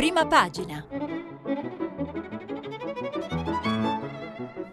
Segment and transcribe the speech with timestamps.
[0.00, 0.86] prima pagina.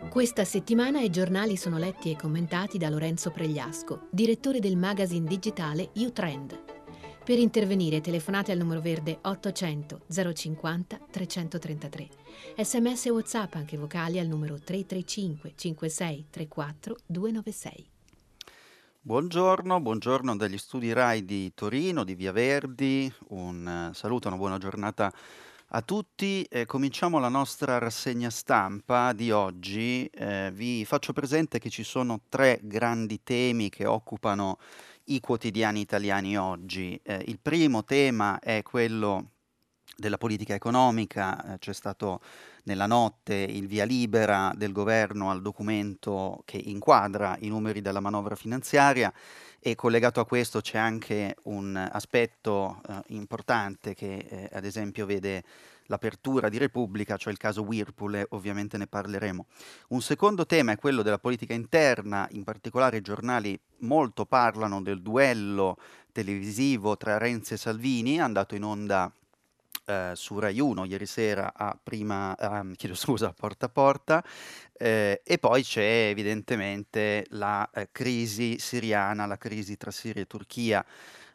[0.09, 5.89] Questa settimana i giornali sono letti e commentati da Lorenzo Pregliasco, direttore del magazine digitale
[5.95, 6.57] U-Trend.
[7.25, 10.04] Per intervenire telefonate al numero verde 800
[10.34, 12.07] 050 333.
[12.59, 17.96] Sms e WhatsApp anche vocali al numero 335 56 34 296.
[19.08, 24.57] Buongiorno, buongiorno dagli studi RAI di Torino, di Via Verdi, un eh, saluto, una buona
[24.57, 25.10] giornata
[25.70, 26.43] a tutti.
[26.43, 30.06] Eh, cominciamo la nostra rassegna stampa di oggi.
[30.07, 34.58] Eh, vi faccio presente che ci sono tre grandi temi che occupano
[35.06, 37.00] i quotidiani italiani oggi.
[37.02, 39.36] Eh, il primo tema è quello
[39.97, 42.22] della politica economica, eh, c'è stato
[42.64, 48.36] nella notte il via libera del governo al documento che inquadra i numeri della manovra
[48.36, 49.11] finanziaria
[49.59, 55.44] e collegato a questo c'è anche un aspetto eh, importante che eh, ad esempio vede
[55.88, 59.45] l'apertura di Repubblica, cioè il caso Whirlpool, ovviamente ne parleremo.
[59.90, 65.02] Un secondo tema è quello della politica interna, in particolare i giornali molto parlano del
[65.02, 65.78] duello
[66.12, 69.12] televisivo tra Renzi e Salvini, andato in onda
[69.88, 74.24] eh, su Rai 1 ieri sera a prima, um, chiedo scusa, porta a porta,
[74.74, 80.86] eh, e poi c'è evidentemente la eh, crisi siriana, la crisi tra Siria e Turchia,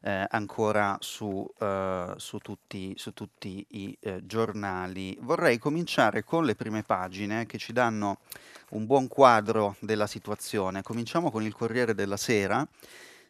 [0.03, 5.17] eh, ancora su, eh, su, tutti, su, tutti, i eh, giornali.
[5.21, 8.19] Vorrei cominciare con le prime pagine che ci danno
[8.71, 10.83] un buon quadro della situazione.
[10.83, 12.67] Cominciamo con il Corriere della Sera.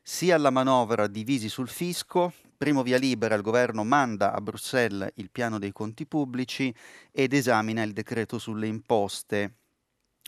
[0.05, 5.31] Sia la manovra divisi sul fisco, Primo via libera, il governo manda a Bruxelles il
[5.33, 6.73] piano dei conti pubblici
[7.11, 9.55] ed esamina il decreto sulle imposte.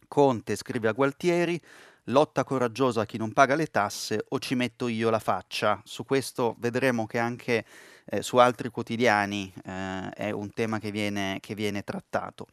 [0.08, 1.60] Conte scrive a Gualtieri,
[2.06, 5.80] lotta coraggiosa a chi non paga le tasse o ci metto io la faccia.
[5.84, 7.64] Su questo vedremo che anche
[8.04, 12.48] eh, su altri quotidiani eh, è un tema che viene, che viene trattato.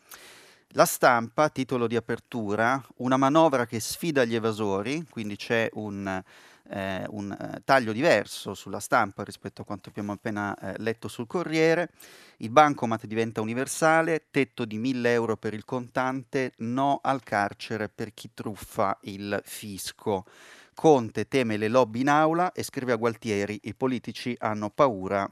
[0.74, 6.24] La stampa, titolo di apertura, una manovra che sfida gli evasori, quindi c'è un
[6.72, 11.28] eh, un eh, taglio diverso sulla stampa rispetto a quanto abbiamo appena eh, letto sul
[11.28, 11.92] Corriere.
[12.38, 18.14] Il bancomat diventa universale, tetto di 1000 euro per il contante, no al carcere per
[18.14, 20.26] chi truffa il fisco.
[20.74, 25.30] Conte teme le lobby in aula e scrive a Gualtieri i politici hanno paura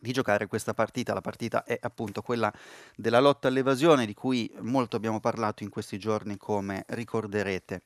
[0.00, 1.14] di giocare questa partita.
[1.14, 2.52] La partita è appunto quella
[2.96, 7.82] della lotta all'evasione di cui molto abbiamo parlato in questi giorni come ricorderete.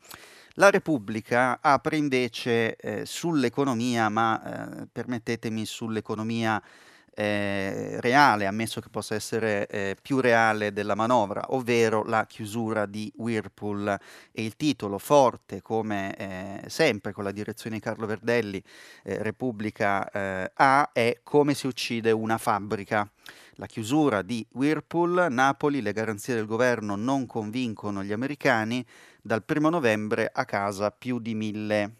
[0.54, 6.62] La Repubblica apre invece eh, sull'economia, ma eh, permettetemi sull'economia
[7.14, 13.12] eh, reale, ammesso che possa essere eh, più reale della manovra, ovvero la chiusura di
[13.16, 13.98] Whirlpool
[14.32, 18.62] e il titolo forte come eh, sempre con la direzione di Carlo Verdelli,
[19.04, 23.08] eh, Repubblica eh, A, è come si uccide una fabbrica.
[23.58, 28.84] La chiusura di Whirlpool, Napoli, le garanzie del governo non convincono gli americani,
[29.22, 31.94] dal primo novembre a casa più di mille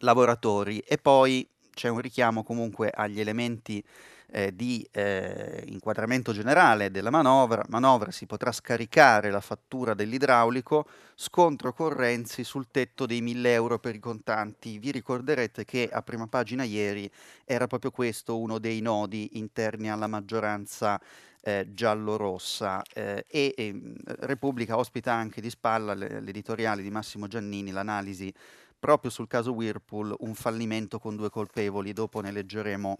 [0.00, 3.84] lavoratori e poi c'è un richiamo comunque agli elementi
[4.30, 11.72] eh, di eh, inquadramento generale della manovra, manovra si potrà scaricare la fattura dell'idraulico, scontro
[11.72, 14.78] con Renzi sul tetto dei 1000 euro per i contanti.
[14.78, 17.10] Vi ricorderete che a prima pagina ieri
[17.44, 21.00] era proprio questo uno dei nodi interni alla maggioranza
[21.44, 28.32] eh, giallo-rossa eh, e, e Repubblica ospita anche di spalla l'editoriale di Massimo Giannini, l'analisi
[28.78, 32.98] proprio sul caso Whirlpool, un fallimento con due colpevoli, dopo ne leggeremo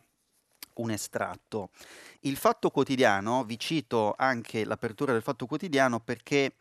[0.75, 1.71] un estratto.
[2.21, 6.55] Il Fatto Quotidiano, vi cito anche l'apertura del Fatto Quotidiano perché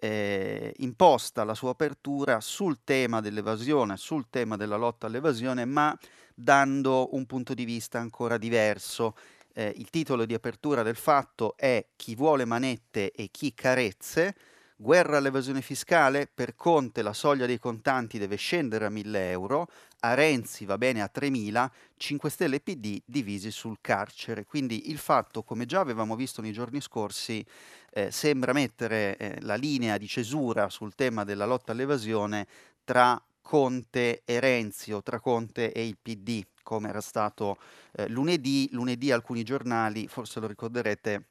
[0.00, 5.96] eh, imposta la sua apertura sul tema dell'evasione, sul tema della lotta all'evasione, ma
[6.34, 9.14] dando un punto di vista ancora diverso.
[9.52, 14.34] Eh, il titolo di apertura del fatto è Chi vuole manette e chi carezze,
[14.82, 19.66] Guerra all'evasione fiscale, per Conte la soglia dei contanti deve scendere a 1000 euro,
[20.00, 24.46] a Renzi va bene a 3000, 5 Stelle e PD divisi sul carcere.
[24.46, 27.44] Quindi il fatto, come già avevamo visto nei giorni scorsi,
[27.90, 32.46] eh, sembra mettere eh, la linea di cesura sul tema della lotta all'evasione
[32.82, 37.58] tra Conte e Renzi o tra Conte e il PD, come era stato
[37.92, 38.70] eh, lunedì.
[38.72, 41.26] Lunedì alcuni giornali, forse lo ricorderete,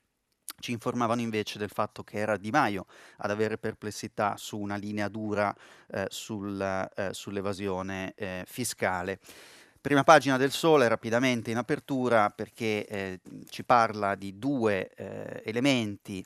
[0.60, 2.86] ci informavano invece del fatto che era Di Maio
[3.18, 5.56] ad avere perplessità su una linea dura
[5.92, 6.60] eh, sul,
[6.96, 9.20] eh, sull'evasione eh, fiscale.
[9.82, 13.20] Prima pagina del Sole rapidamente in apertura perché eh,
[13.50, 16.24] ci parla di due eh, elementi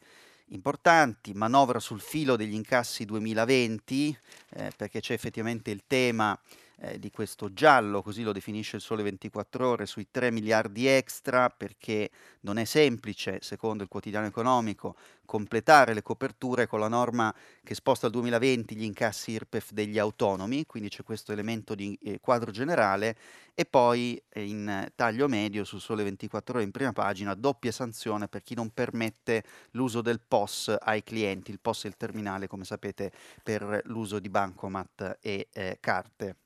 [0.47, 4.17] importanti, manovra sul filo degli incassi 2020,
[4.49, 6.37] eh, perché c'è effettivamente il tema
[6.77, 11.49] eh, di questo giallo, così lo definisce il Sole 24 ore, sui 3 miliardi extra,
[11.49, 12.09] perché
[12.41, 17.33] non è semplice, secondo il quotidiano economico, completare le coperture con la norma
[17.63, 22.19] che sposta al 2020 gli incassi IRPEF degli autonomi, quindi c'è questo elemento di eh,
[22.19, 23.15] quadro generale,
[23.55, 28.27] e poi eh, in taglio medio sul Sole 24 ore in prima pagina, doppia sanzione
[28.27, 31.51] per chi non permette l'uso del POS ai clienti.
[31.51, 33.11] Il POS è il terminale, come sapete,
[33.41, 36.42] per l'uso di bancomat e eh, carte.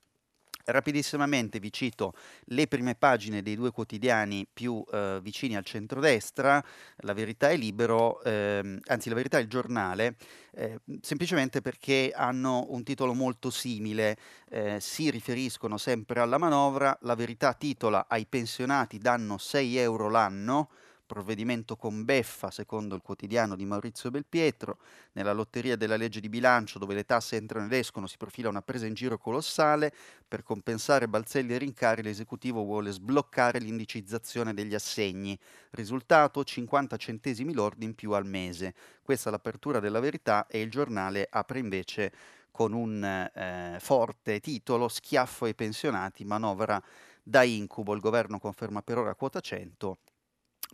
[0.70, 2.12] Rapidissimamente vi cito
[2.48, 6.62] le prime pagine dei due quotidiani più eh, vicini al centrodestra,
[6.98, 10.16] La Verità è Libero, ehm, anzi La Verità è il giornale,
[10.52, 14.18] eh, semplicemente perché hanno un titolo molto simile,
[14.50, 20.68] eh, si riferiscono sempre alla manovra, La Verità titola Ai pensionati danno 6 euro l'anno,
[21.08, 24.78] provvedimento con beffa, secondo il quotidiano di Maurizio Belpietro.
[25.12, 28.62] Nella lotteria della legge di bilancio, dove le tasse entrano ed escono, si profila una
[28.62, 29.92] presa in giro colossale.
[30.28, 35.36] Per compensare balzelli e rincari, l'esecutivo vuole sbloccare l'indicizzazione degli assegni.
[35.70, 38.74] Risultato: 50 centesimi lordi in più al mese.
[39.02, 42.12] Questa è l'apertura della verità e il giornale apre invece
[42.50, 46.82] con un eh, forte titolo Schiaffo ai pensionati, manovra
[47.22, 47.94] da incubo.
[47.94, 49.98] Il governo conferma per ora quota 100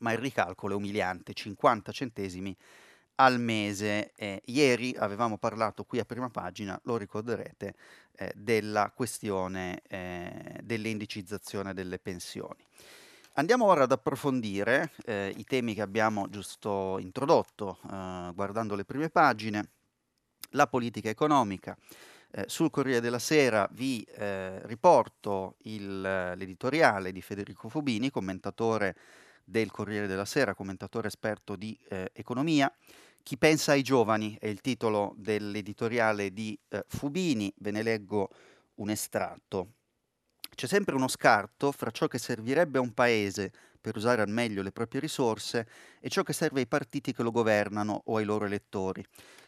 [0.01, 2.57] ma il ricalcolo è umiliante, 50 centesimi
[3.17, 4.13] al mese.
[4.17, 7.75] Eh, ieri avevamo parlato qui a prima pagina, lo ricorderete,
[8.17, 12.65] eh, della questione eh, dell'indicizzazione delle pensioni.
[13.37, 19.11] Andiamo ora ad approfondire eh, i temi che abbiamo giusto introdotto, eh, guardando le prime
[19.11, 19.69] pagine,
[20.51, 21.77] la politica economica.
[22.31, 24.07] Eh, sul Corriere della Sera vi
[24.63, 28.97] riporto il, l'editoriale di Federico Fubini, commentatore
[29.45, 32.73] del Corriere della Sera, commentatore esperto di eh, economia.
[33.23, 38.31] Chi pensa ai giovani è il titolo dell'editoriale di eh, Fubini, ve ne leggo
[38.77, 39.75] un estratto.
[40.55, 44.63] C'è sempre uno scarto fra ciò che servirebbe a un paese per usare al meglio
[44.63, 45.69] le proprie risorse
[46.01, 49.05] e ciò che serve ai partiti che lo governano o ai loro elettori.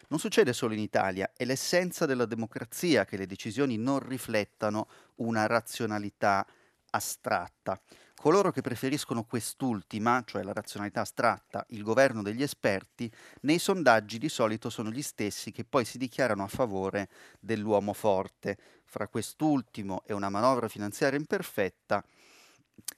[0.08, 5.46] Non succede solo in Italia, è l'essenza della democrazia che le decisioni non riflettano una
[5.46, 6.46] razionalità
[6.90, 7.81] astratta.
[8.19, 14.29] Coloro che preferiscono quest'ultima, cioè la razionalità astratta, il governo degli esperti, nei sondaggi di
[14.29, 17.09] solito sono gli stessi che poi si dichiarano a favore
[17.39, 18.57] dell'uomo forte.
[18.85, 22.03] Fra quest'ultimo e una manovra finanziaria imperfetta,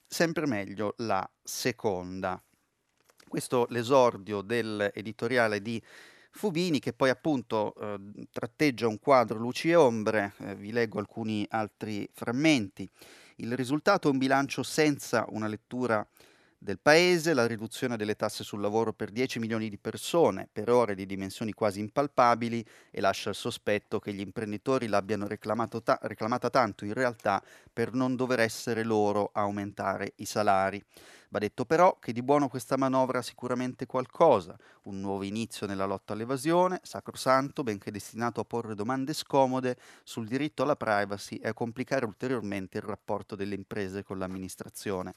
[0.06, 2.41] sempre meglio la seconda.
[3.26, 5.82] Questo l'esordio dell'editoriale di
[6.31, 7.99] Fubini che poi appunto eh,
[8.31, 12.88] tratteggia un quadro luci e ombre, eh, vi leggo alcuni altri frammenti.
[13.40, 16.05] Il risultato è un bilancio senza una lettura
[16.58, 20.96] del paese, la riduzione delle tasse sul lavoro per 10 milioni di persone, per ore
[20.96, 26.85] di dimensioni quasi impalpabili e lascia il sospetto che gli imprenditori l'abbiano ta- reclamata tanto
[26.85, 27.40] in realtà
[27.73, 30.82] per non dover essere loro a aumentare i salari.
[31.30, 35.84] Va detto però che di buono questa manovra ha sicuramente qualcosa, un nuovo inizio nella
[35.84, 41.52] lotta all'evasione, sacrosanto, benché destinato a porre domande scomode sul diritto alla privacy e a
[41.52, 45.12] complicare ulteriormente il rapporto delle imprese con l'amministrazione.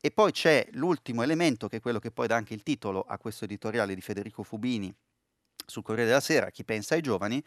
[0.00, 3.18] E poi c'è l'ultimo elemento, che è quello che poi dà anche il titolo a
[3.18, 4.94] questo editoriale di Federico Fubini
[5.66, 7.42] sul Corriere della Sera, Chi pensa ai giovani,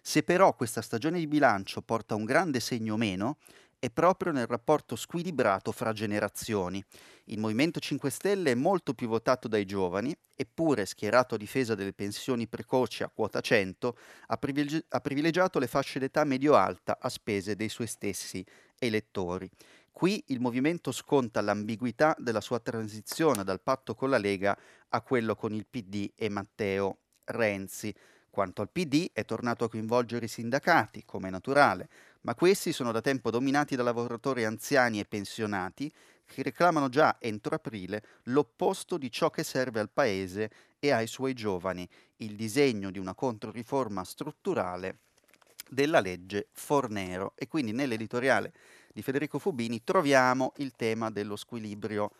[0.00, 3.36] se però questa stagione di bilancio porta un grande segno meno,
[3.82, 6.80] è proprio nel rapporto squilibrato fra generazioni.
[7.24, 11.92] Il Movimento 5 Stelle è molto più votato dai giovani, eppure schierato a difesa delle
[11.92, 13.96] pensioni precoci a quota 100,
[14.28, 18.46] ha, privilegi- ha privilegiato le fasce d'età medio-alta a spese dei suoi stessi
[18.78, 19.50] elettori.
[19.90, 24.56] Qui il movimento sconta l'ambiguità della sua transizione dal patto con la Lega
[24.90, 27.92] a quello con il PD e Matteo Renzi.
[28.32, 31.86] Quanto al PD è tornato a coinvolgere i sindacati, come è naturale,
[32.22, 35.92] ma questi sono da tempo dominati da lavoratori anziani e pensionati
[36.24, 41.34] che reclamano già entro aprile l'opposto di ciò che serve al Paese e ai suoi
[41.34, 41.86] giovani,
[42.16, 45.00] il disegno di una controriforma strutturale
[45.68, 47.34] della legge Fornero.
[47.34, 48.54] E quindi nell'editoriale
[48.94, 52.10] di Federico Fubini troviamo il tema dello squilibrio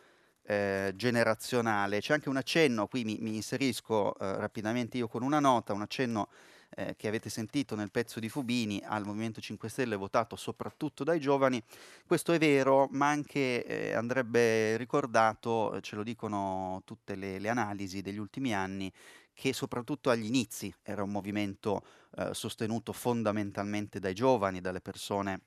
[0.44, 2.00] eh, generazionale.
[2.00, 5.82] C'è anche un accenno, qui mi, mi inserisco eh, rapidamente io con una nota, un
[5.82, 6.28] accenno
[6.74, 11.20] eh, che avete sentito nel pezzo di Fubini al Movimento 5 Stelle votato soprattutto dai
[11.20, 11.62] giovani.
[12.06, 18.00] Questo è vero, ma anche eh, andrebbe ricordato, ce lo dicono tutte le, le, analisi
[18.00, 18.90] degli ultimi anni,
[19.34, 21.82] che soprattutto agli inizi era un movimento
[22.16, 25.40] eh, sostenuto fondamentalmente dai giovani, dalle persone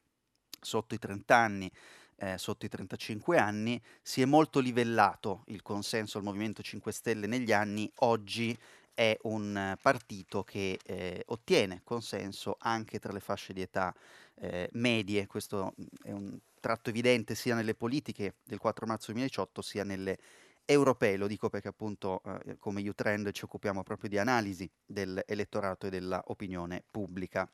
[0.59, 1.71] sotto i 30 anni.
[2.17, 7.27] Eh, sotto i 35 anni, si è molto livellato il consenso al Movimento 5 Stelle
[7.27, 8.57] negli anni, oggi
[8.93, 13.93] è un partito che eh, ottiene consenso anche tra le fasce di età
[14.35, 19.83] eh, medie, questo è un tratto evidente sia nelle politiche del 4 marzo 2018 sia
[19.83, 20.17] nelle
[20.65, 25.89] europee, lo dico perché appunto eh, come U-Trend ci occupiamo proprio di analisi dell'elettorato e
[25.89, 27.47] dell'opinione pubblica.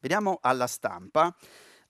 [0.00, 1.34] Vediamo alla stampa.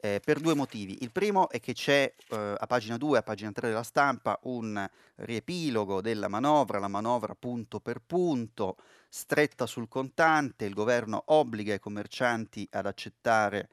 [0.03, 1.03] Eh, per due motivi.
[1.03, 4.89] Il primo è che c'è eh, a pagina 2 a pagina 3 della stampa un
[5.17, 8.77] riepilogo della manovra, la manovra punto per punto,
[9.11, 13.69] stretta sul contante, il governo obbliga i commercianti ad accettare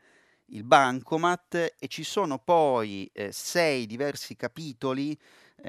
[0.48, 5.18] il bancomat e ci sono poi eh, sei diversi capitoli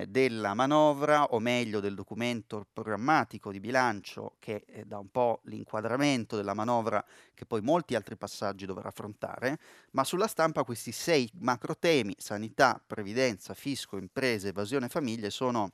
[0.06, 6.36] della manovra, o meglio del documento programmatico di bilancio che eh, dà un po' l'inquadramento
[6.36, 7.04] della manovra
[7.34, 9.58] che poi molti altri passaggi dovrà affrontare,
[9.92, 15.72] ma sulla stampa questi sei macro temi, sanità, previdenza, fisco, imprese, evasione, famiglie, sono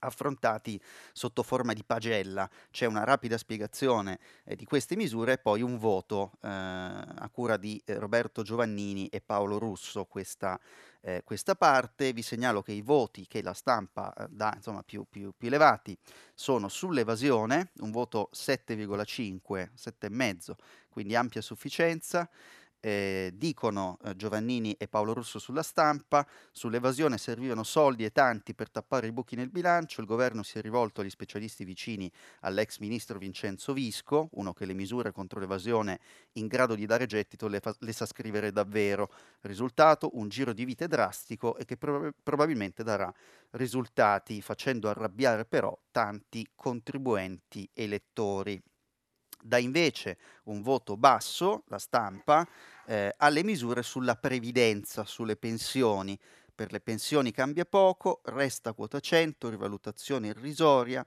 [0.00, 0.80] affrontati
[1.12, 2.48] sotto forma di pagella.
[2.70, 7.56] C'è una rapida spiegazione eh, di queste misure e poi un voto eh, a cura
[7.56, 10.58] di eh, Roberto Giovannini e Paolo Russo questa,
[11.00, 12.12] eh, questa, parte.
[12.12, 15.96] Vi segnalo che i voti che la stampa eh, dà insomma, più, più, più elevati
[16.34, 20.54] sono sull'evasione, un voto 7,5, 7,5,
[20.88, 22.28] quindi ampia sufficienza
[22.80, 28.70] eh, dicono eh, Giovannini e Paolo Russo sulla stampa, sull'evasione servivano soldi e tanti per
[28.70, 33.18] tappare i buchi nel bilancio, il governo si è rivolto agli specialisti vicini all'ex ministro
[33.18, 36.00] Vincenzo Visco, uno che le misure contro l'evasione
[36.32, 39.10] in grado di dare gettito le, fa- le sa scrivere davvero.
[39.40, 43.12] Risultato, un giro di vite drastico e che prob- probabilmente darà
[43.50, 48.60] risultati facendo arrabbiare però tanti contribuenti elettori
[49.42, 52.46] dà invece un voto basso, la stampa,
[52.86, 56.18] eh, alle misure sulla previdenza, sulle pensioni.
[56.54, 61.06] Per le pensioni cambia poco, resta quota 100, rivalutazione irrisoria.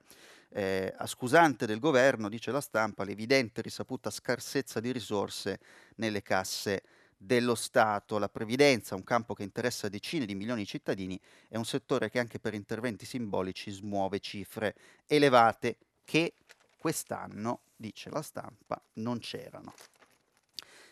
[0.54, 5.60] Eh, a scusante del governo, dice la stampa, l'evidente risaputa scarsezza di risorse
[5.96, 6.84] nelle casse
[7.22, 8.18] dello Stato.
[8.18, 12.20] La previdenza, un campo che interessa decine di milioni di cittadini, è un settore che
[12.20, 16.34] anche per interventi simbolici smuove cifre elevate che
[16.78, 19.74] quest'anno, dice la stampa, non c'erano.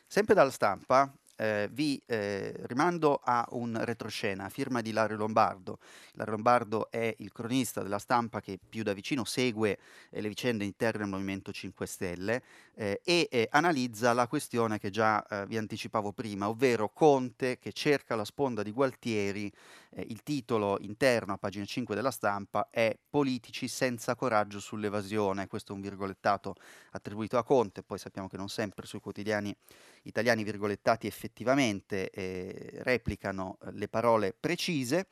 [0.06, 5.80] Sempre dalla stampa eh, vi eh, rimando a un retroscena firma di Lario Lombardo.
[6.14, 9.78] Lario Lombardo è il cronista della stampa che più da vicino segue
[10.10, 12.44] eh, le vicende interne al Movimento 5 Stelle
[12.76, 17.72] eh, e eh, analizza la questione che già eh, vi anticipavo prima, ovvero Conte che
[17.72, 19.52] cerca la sponda di Gualtieri.
[19.96, 25.48] il titolo interno a pagina 5 della stampa è Politici senza coraggio sull'evasione.
[25.48, 26.56] Questo è un virgolettato
[26.92, 29.56] attribuito a Conte, poi sappiamo che non sempre sui quotidiani
[30.04, 35.08] italiani virgolettati effettivamente eh, replicano eh, le parole precise,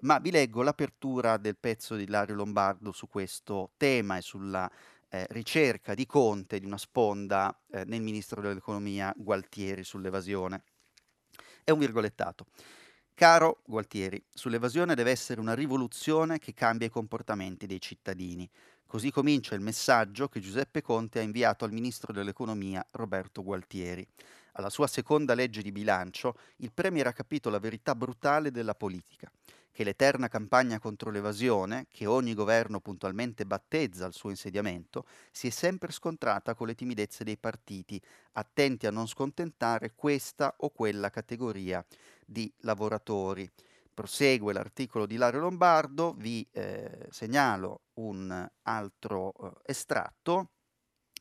[0.00, 4.70] ma vi leggo l'apertura del pezzo di Lario Lombardo su questo tema e sulla
[5.08, 10.62] eh, ricerca di Conte di una sponda eh, nel ministro dell'economia Gualtieri sull'evasione.
[11.64, 12.46] È un virgolettato.
[13.14, 18.48] Caro Gualtieri, sull'evasione deve essere una rivoluzione che cambia i comportamenti dei cittadini.
[18.86, 24.06] Così comincia il messaggio che Giuseppe Conte ha inviato al ministro dell'economia Roberto Gualtieri.
[24.52, 29.30] Alla sua seconda legge di bilancio, il Premier ha capito la verità brutale della politica,
[29.72, 35.50] che l'eterna campagna contro l'evasione, che ogni governo puntualmente battezza al suo insediamento, si è
[35.50, 38.00] sempre scontrata con le timidezze dei partiti,
[38.32, 41.84] attenti a non scontentare questa o quella categoria
[42.26, 43.48] di lavoratori.
[43.92, 50.50] Prosegue l'articolo di Lario Lombardo, vi eh, segnalo un altro eh, estratto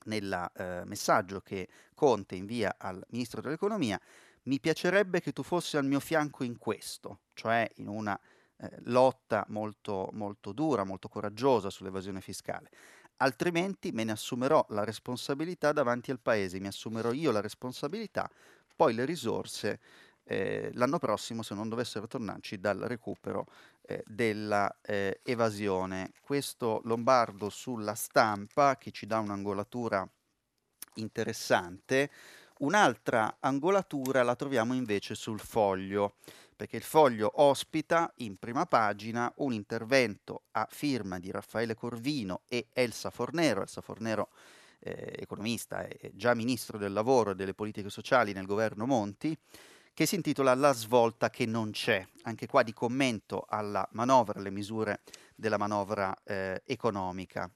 [0.05, 3.99] nel eh, messaggio che Conte invia al Ministro dell'Economia.
[4.43, 8.19] Mi piacerebbe che tu fossi al mio fianco in questo, cioè in una
[8.57, 12.69] eh, lotta molto, molto dura, molto coraggiosa sull'evasione fiscale.
[13.17, 18.29] Altrimenti me ne assumerò la responsabilità davanti al Paese, mi assumerò io la responsabilità,
[18.75, 19.79] poi le risorse
[20.23, 23.47] eh, l'anno prossimo se non dovessero tornarci dal recupero
[23.89, 26.11] eh, della eh, evasione.
[26.21, 30.07] Questo Lombardo sulla stampa che ci dà un'angolatura
[30.95, 32.11] interessante.
[32.59, 36.17] Un'altra angolatura la troviamo invece sul foglio,
[36.55, 42.67] perché il foglio ospita in prima pagina un intervento a firma di Raffaele Corvino e
[42.73, 43.61] Elsa Fornero.
[43.61, 44.29] Elsa Fornero
[44.81, 49.35] eh, economista e già ministro del lavoro e delle politiche sociali nel governo Monti,
[49.93, 54.51] che si intitola La svolta che non c'è, anche qua di commento alla manovra, alle
[54.51, 55.01] misure
[55.35, 57.49] della manovra eh, economica.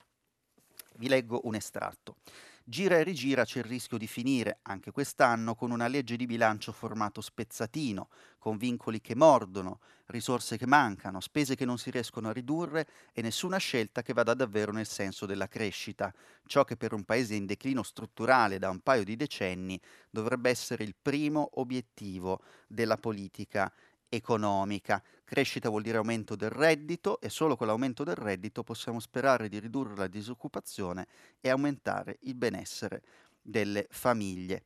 [0.96, 2.18] Vi leggo un estratto.
[2.65, 6.72] Gira e rigira c'è il rischio di finire, anche quest'anno, con una legge di bilancio
[6.72, 12.32] formato spezzatino, con vincoli che mordono, risorse che mancano, spese che non si riescono a
[12.32, 16.13] ridurre e nessuna scelta che vada davvero nel senso della crescita,
[16.46, 19.79] ciò che per un paese in declino strutturale da un paio di decenni
[20.10, 23.72] dovrebbe essere il primo obiettivo della politica
[24.15, 25.01] economica.
[25.24, 29.60] Crescita vuol dire aumento del reddito e solo con l'aumento del reddito possiamo sperare di
[29.60, 31.08] ridurre la disoccupazione
[31.41, 33.01] e aumentare il benessere
[33.41, 34.65] delle famiglie.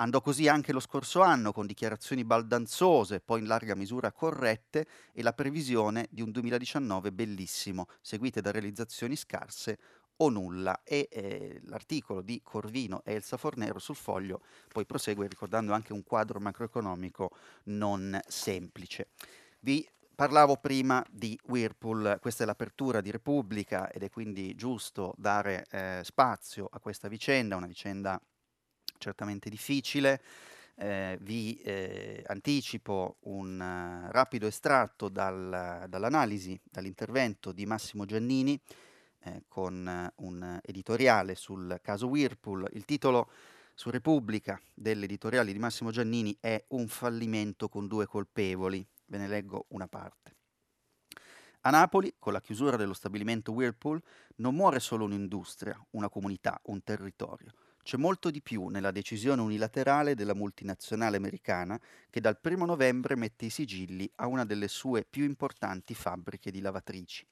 [0.00, 5.22] Andò così anche lo scorso anno con dichiarazioni baldanzose, poi in larga misura corrette e
[5.22, 9.78] la previsione di un 2019 bellissimo, seguite da realizzazioni scarse
[10.18, 15.72] o nulla e eh, l'articolo di Corvino e Elsa Fornero sul foglio poi prosegue ricordando
[15.72, 17.30] anche un quadro macroeconomico
[17.64, 19.08] non semplice.
[19.60, 25.66] Vi parlavo prima di Whirlpool, questa è l'apertura di Repubblica ed è quindi giusto dare
[25.70, 28.20] eh, spazio a questa vicenda, una vicenda
[28.98, 30.20] certamente difficile.
[30.74, 38.60] Eh, vi eh, anticipo un uh, rapido estratto dal, dall'analisi, dall'intervento di Massimo Giannini,
[39.20, 42.68] eh, con un editoriale sul caso Whirlpool.
[42.72, 43.30] Il titolo
[43.74, 48.86] su Repubblica dell'editoriale di Massimo Giannini è Un fallimento con due colpevoli.
[49.06, 50.36] Ve ne leggo una parte.
[51.62, 54.00] A Napoli, con la chiusura dello stabilimento Whirlpool,
[54.36, 57.52] non muore solo un'industria, una comunità, un territorio.
[57.82, 63.46] C'è molto di più nella decisione unilaterale della multinazionale americana che dal 1 novembre mette
[63.46, 67.26] i sigilli a una delle sue più importanti fabbriche di lavatrici.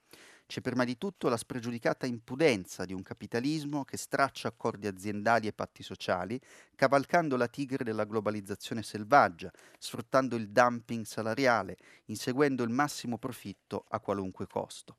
[0.47, 5.53] C'è prima di tutto la spregiudicata impudenza di un capitalismo che straccia accordi aziendali e
[5.53, 6.41] patti sociali,
[6.77, 11.77] cavalcando la tigre della globalizzazione selvaggia, sfruttando il dumping salariale,
[12.07, 14.97] inseguendo il massimo profitto a qualunque costo.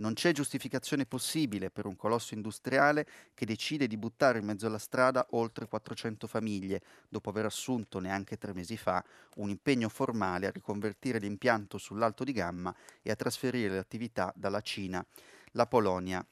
[0.00, 4.78] Non c'è giustificazione possibile per un colosso industriale che decide di buttare in mezzo alla
[4.78, 9.04] strada oltre 400 famiglie, dopo aver assunto neanche tre mesi fa
[9.36, 14.62] un impegno formale a riconvertire l'impianto sull'alto di gamma e a trasferire le attività dalla
[14.62, 15.04] Cina,
[15.52, 16.26] la Polonia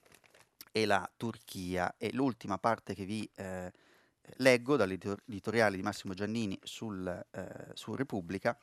[0.72, 1.94] e la Turchia.
[1.98, 3.70] E l'ultima parte che vi eh,
[4.36, 8.58] leggo dall'editoriale di Massimo Giannini sul, eh, su Repubblica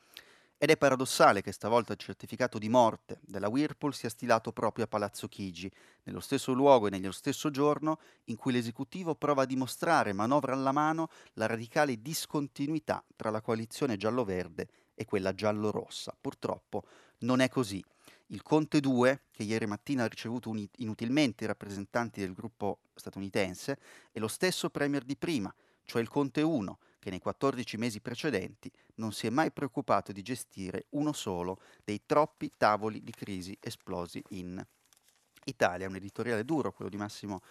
[0.58, 4.88] ed è paradossale che stavolta il certificato di morte della Whirlpool sia stilato proprio a
[4.88, 5.70] Palazzo Chigi,
[6.04, 10.72] nello stesso luogo e nello stesso giorno in cui l'esecutivo prova a dimostrare, manovra alla
[10.72, 16.16] mano, la radicale discontinuità tra la coalizione giallo-verde e quella giallo-rossa.
[16.18, 16.84] Purtroppo
[17.18, 17.84] non è così.
[18.30, 23.78] Il Conte 2, che ieri mattina ha ricevuto inutilmente i rappresentanti del gruppo statunitense,
[24.10, 25.54] è lo stesso Premier di prima,
[25.84, 30.22] cioè il Conte 1, che nei 14 mesi precedenti non si è mai preoccupato di
[30.22, 34.60] gestire uno solo dei troppi tavoli di crisi esplosi in
[35.44, 35.86] Italia.
[35.86, 37.42] Un editoriale duro, quello di Massimo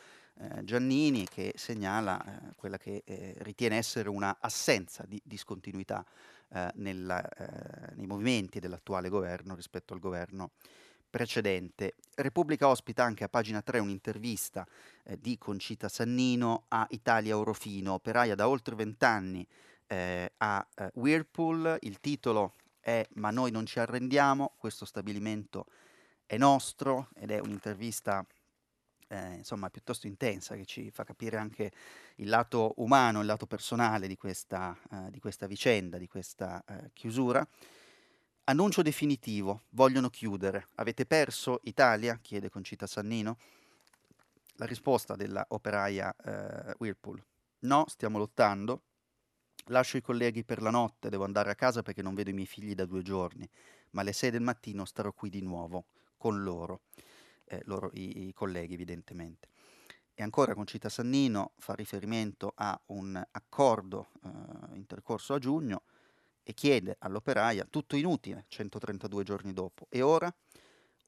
[0.42, 6.06] eh, Giannini, che segnala eh, quella che eh, ritiene essere una assenza di discontinuità
[6.50, 10.52] eh, nella, eh, nei movimenti dell'attuale governo rispetto al governo
[11.16, 11.96] precedente.
[12.16, 14.68] Repubblica ospita anche a pagina 3 un'intervista
[15.06, 19.48] eh, di Concita Sannino a Italia Orofino, operaia da oltre vent'anni
[19.88, 21.78] eh, a eh, Whirlpool.
[21.84, 25.68] Il titolo è Ma noi non ci arrendiamo, questo stabilimento
[26.26, 28.26] è nostro ed è un'intervista
[29.08, 31.72] eh, insomma piuttosto intensa che ci fa capire anche
[32.16, 36.90] il lato umano, il lato personale di questa, eh, di questa vicenda, di questa eh,
[36.92, 37.48] chiusura.
[38.48, 40.68] Annuncio definitivo, vogliono chiudere.
[40.76, 42.20] Avete perso Italia?
[42.22, 43.40] chiede Concita Sannino.
[44.58, 47.24] La risposta della operaia eh, Whirlpool.
[47.62, 48.84] No, stiamo lottando.
[49.70, 52.46] Lascio i colleghi per la notte, devo andare a casa perché non vedo i miei
[52.46, 53.50] figli da due giorni,
[53.92, 56.82] ma alle sei del mattino starò qui di nuovo, con loro,
[57.46, 59.50] eh, loro i, i colleghi evidentemente.
[60.14, 65.82] E ancora Concita Sannino fa riferimento a un accordo eh, intercorso a giugno
[66.48, 70.34] e chiede all'operaia, tutto inutile 132 giorni dopo, e ora?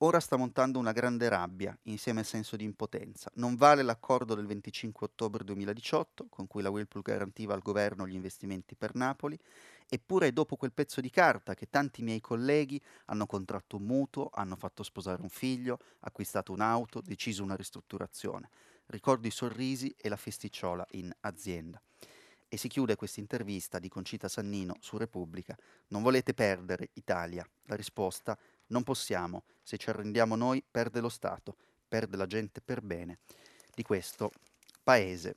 [0.02, 3.32] Ora sta montando una grande rabbia insieme al senso di impotenza.
[3.36, 8.13] Non vale l'accordo del 25 ottobre 2018 con cui la Whirlpool garantiva al governo gli
[8.13, 9.39] investimenti per Napoli,
[9.88, 14.30] eppure è dopo quel pezzo di carta che tanti miei colleghi hanno contratto un mutuo,
[14.32, 18.50] hanno fatto sposare un figlio, acquistato un'auto, deciso una ristrutturazione.
[18.88, 21.82] Ricordo i sorrisi e la festicciola in azienda.
[22.49, 25.55] E si chiude questa intervista di Concita Sannino su Repubblica.
[25.88, 27.45] Non volete perdere Italia?
[27.63, 29.43] La risposta non possiamo.
[29.62, 31.57] Se ci arrendiamo noi, perde lo Stato,
[31.88, 33.19] perde la gente per bene
[33.75, 34.31] di questo
[34.81, 35.36] paese.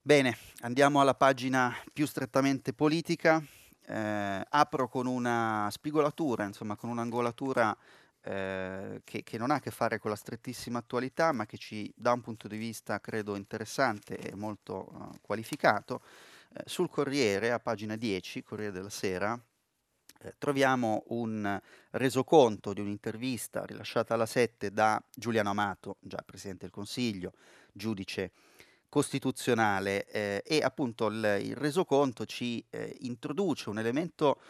[0.00, 3.44] Bene, andiamo alla pagina più strettamente politica.
[3.84, 7.76] Eh, apro con una spigolatura, insomma, con un'angolatura
[8.22, 11.92] eh, che, che, non ha a che fare con la strettissima attualità, ma che ci
[11.96, 16.02] dà un punto di vista, credo, interessante e molto uh, qualificato.
[16.54, 19.40] Eh, sul Corriere, a pagina 10, Corriere della Sera,
[20.22, 21.58] eh, troviamo un
[21.92, 27.32] resoconto di un'intervista rilasciata alla 7 da Giuliano Amato, già Presidente del Consiglio,
[27.72, 28.32] giudice
[28.90, 34.40] costituzionale, eh, e appunto il, il resoconto ci eh, introduce un elemento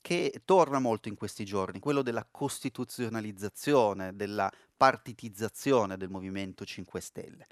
[0.00, 7.46] che torna molto in questi giorni, quello della costituzionalizzazione, della partitizzazione del Movimento 5 Stelle.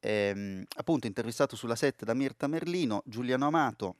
[0.00, 3.96] Ehm, appunto intervistato sulla 7 da Mirta Merlino, Giuliano Amato,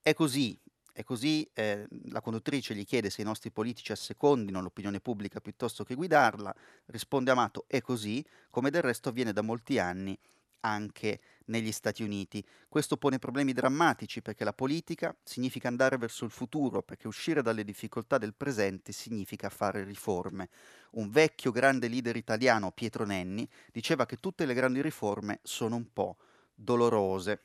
[0.00, 0.58] è così,
[0.92, 5.84] è così, eh, la conduttrice gli chiede se i nostri politici assecondino l'opinione pubblica piuttosto
[5.84, 6.54] che guidarla,
[6.86, 10.18] risponde Amato, è così, come del resto avviene da molti anni
[10.62, 12.44] anche negli Stati Uniti.
[12.68, 17.64] Questo pone problemi drammatici perché la politica significa andare verso il futuro, perché uscire dalle
[17.64, 20.48] difficoltà del presente significa fare riforme.
[20.92, 25.92] Un vecchio grande leader italiano, Pietro Nenni, diceva che tutte le grandi riforme sono un
[25.92, 26.16] po'
[26.54, 27.44] dolorose.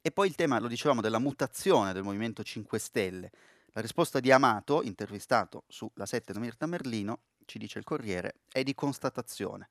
[0.00, 3.30] E poi il tema, lo dicevamo, della mutazione del Movimento 5 Stelle.
[3.74, 8.62] La risposta di Amato, intervistato sulla 7 da Mirta Merlino, ci dice il Corriere, è
[8.62, 9.68] di constatazione.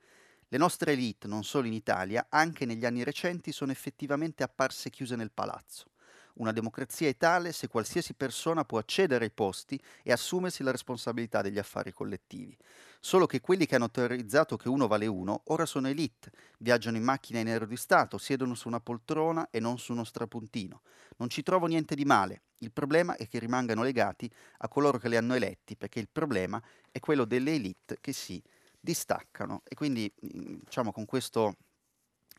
[0.53, 5.15] Le nostre elite, non solo in Italia, anche negli anni recenti sono effettivamente apparse chiuse
[5.15, 5.85] nel palazzo.
[6.33, 11.41] Una democrazia è tale se qualsiasi persona può accedere ai posti e assumersi la responsabilità
[11.41, 12.57] degli affari collettivi.
[12.99, 17.03] Solo che quelli che hanno teorizzato che uno vale uno ora sono elite, viaggiano in
[17.03, 20.81] macchina in aereo di Stato, siedono su una poltrona e non su uno strapuntino.
[21.15, 22.41] Non ci trovo niente di male.
[22.57, 26.61] Il problema è che rimangano legati a coloro che li hanno eletti, perché il problema
[26.91, 28.43] è quello delle elite che si
[28.82, 29.62] distaccano.
[29.63, 31.56] E quindi mhmm, diciamo con questo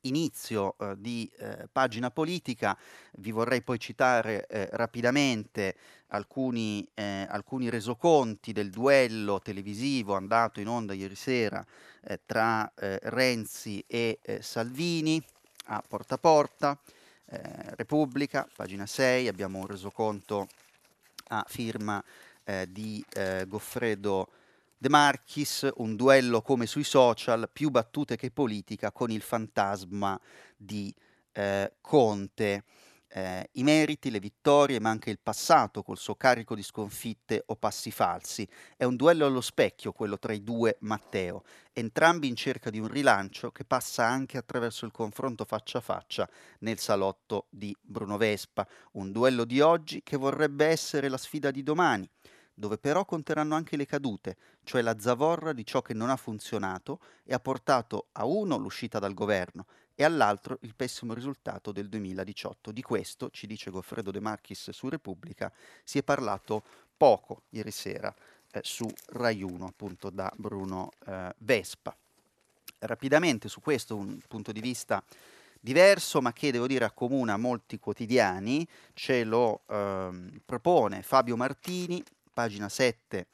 [0.02, 2.76] inizio eh, di eh, pagina politica
[3.18, 5.76] vi vorrei poi citare eh, rapidamente
[6.08, 11.64] alcuni, eh, alcuni, resoconti del duello televisivo andato in onda ieri sera
[12.04, 15.22] eh, tra eh, Renzi e Salvini
[15.66, 16.78] a Porta a Porta.
[17.34, 20.48] Repubblica, pagina 6, abbiamo un resoconto
[21.28, 22.04] a firma
[22.68, 23.02] di
[23.46, 24.28] Goffredo
[24.82, 30.20] De Marchis, un duello come sui social, più battute che politica con il fantasma
[30.56, 30.92] di
[31.34, 32.64] eh, Conte.
[33.06, 37.54] Eh, I meriti, le vittorie, ma anche il passato col suo carico di sconfitte o
[37.54, 38.44] passi falsi.
[38.76, 42.88] È un duello allo specchio quello tra i due Matteo, entrambi in cerca di un
[42.88, 48.66] rilancio che passa anche attraverso il confronto faccia a faccia nel salotto di Bruno Vespa.
[48.94, 52.10] Un duello di oggi che vorrebbe essere la sfida di domani
[52.54, 57.00] dove però conteranno anche le cadute, cioè la zavorra di ciò che non ha funzionato
[57.24, 62.72] e ha portato a uno l'uscita dal governo e all'altro il pessimo risultato del 2018.
[62.72, 65.52] Di questo, ci dice Goffredo De Marchis su Repubblica,
[65.84, 66.62] si è parlato
[66.96, 68.14] poco ieri sera
[68.52, 71.96] eh, su Rai 1, appunto da Bruno eh, Vespa.
[72.78, 75.02] Rapidamente su questo un punto di vista
[75.60, 82.68] diverso, ma che devo dire accomuna molti quotidiani, ce lo ehm, propone Fabio Martini pagina
[82.68, 83.26] 7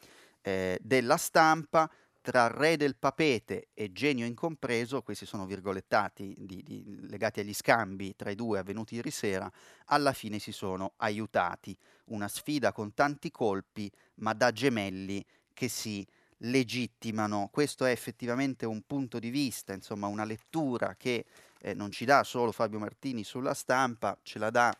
[0.43, 7.09] eh, della stampa, tra re del papete e genio incompreso, questi sono virgolettati di, di,
[7.09, 9.51] legati agli scambi tra i due avvenuti ieri sera,
[9.87, 11.77] alla fine si sono aiutati.
[12.07, 16.07] Una sfida con tanti colpi, ma da gemelli che si
[16.39, 17.49] legittimano.
[17.51, 21.25] Questo è effettivamente un punto di vista, insomma una lettura che
[21.61, 24.77] eh, non ci dà solo Fabio Martini sulla stampa, ce la dà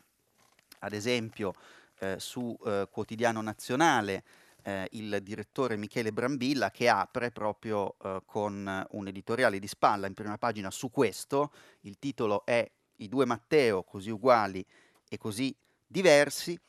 [0.81, 1.53] ad esempio
[1.99, 4.23] eh, su eh, Quotidiano Nazionale
[4.63, 10.13] eh, il direttore Michele Brambilla che apre proprio eh, con un editoriale di spalla in
[10.13, 11.51] prima pagina su questo.
[11.81, 14.65] Il titolo è I due Matteo così uguali
[15.07, 16.59] e così diversi.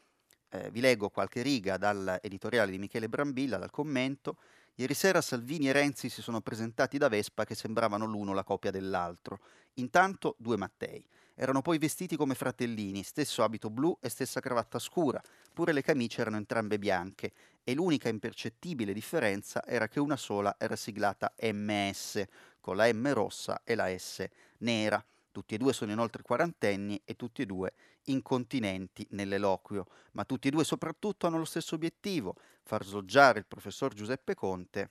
[0.53, 4.37] Eh, vi leggo qualche riga dall'editoriale di Michele Brambilla, dal commento.
[4.77, 8.71] Ieri sera Salvini e Renzi si sono presentati da Vespa che sembravano l'uno la copia
[8.71, 9.41] dell'altro.
[9.75, 11.05] Intanto due Mattei.
[11.43, 15.23] Erano poi vestiti come fratellini, stesso abito blu e stessa cravatta scura,
[15.55, 17.33] pure le camicie erano entrambe bianche.
[17.65, 22.23] E l'unica impercettibile differenza era che una sola era siglata MS,
[22.61, 24.23] con la M rossa e la S
[24.59, 25.03] nera.
[25.33, 27.73] Tutti e due sono inoltre quarantenni e tutti e due
[28.05, 33.95] incontinenti nell'eloquio, ma tutti e due soprattutto hanno lo stesso obiettivo, far sloggiare il professor
[33.95, 34.91] Giuseppe Conte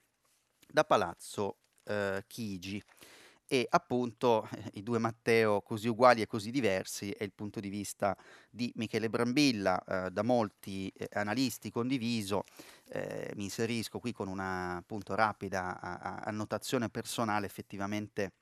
[0.67, 2.83] da Palazzo eh, Chigi
[3.51, 7.69] e appunto eh, i due Matteo così uguali e così diversi è il punto di
[7.69, 8.15] vista
[8.47, 12.43] di Michele Brambilla, eh, da molti eh, analisti condiviso,
[12.89, 18.33] eh, mi inserisco qui con una appunto rapida a, a, annotazione personale, effettivamente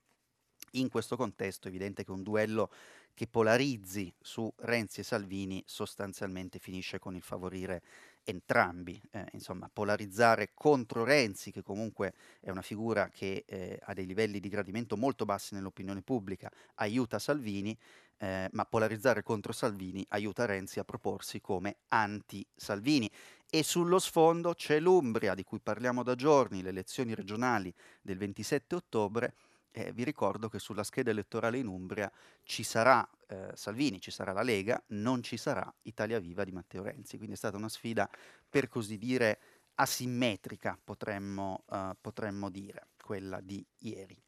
[0.72, 2.70] in questo contesto è evidente che un duello
[3.14, 7.82] che polarizzi su Renzi e Salvini sostanzialmente finisce con il favorire
[8.30, 14.06] entrambi, eh, insomma, polarizzare contro Renzi, che comunque è una figura che eh, ha dei
[14.06, 17.78] livelli di gradimento molto bassi nell'opinione pubblica, aiuta Salvini,
[18.18, 23.10] eh, ma polarizzare contro Salvini aiuta Renzi a proporsi come anti-Salvini.
[23.50, 28.76] E sullo sfondo c'è l'Umbria, di cui parliamo da giorni, le elezioni regionali del 27
[28.76, 29.36] ottobre,
[29.72, 32.12] eh, vi ricordo che sulla scheda elettorale in Umbria
[32.44, 36.84] ci sarà eh, Salvini, ci sarà la Lega, non ci sarà Italia Viva di Matteo
[36.84, 37.18] Renzi.
[37.18, 38.10] Quindi è stata una sfida,
[38.50, 39.40] per così dire,
[39.76, 44.20] asimmetrica, potremmo, uh, potremmo dire, quella di ieri.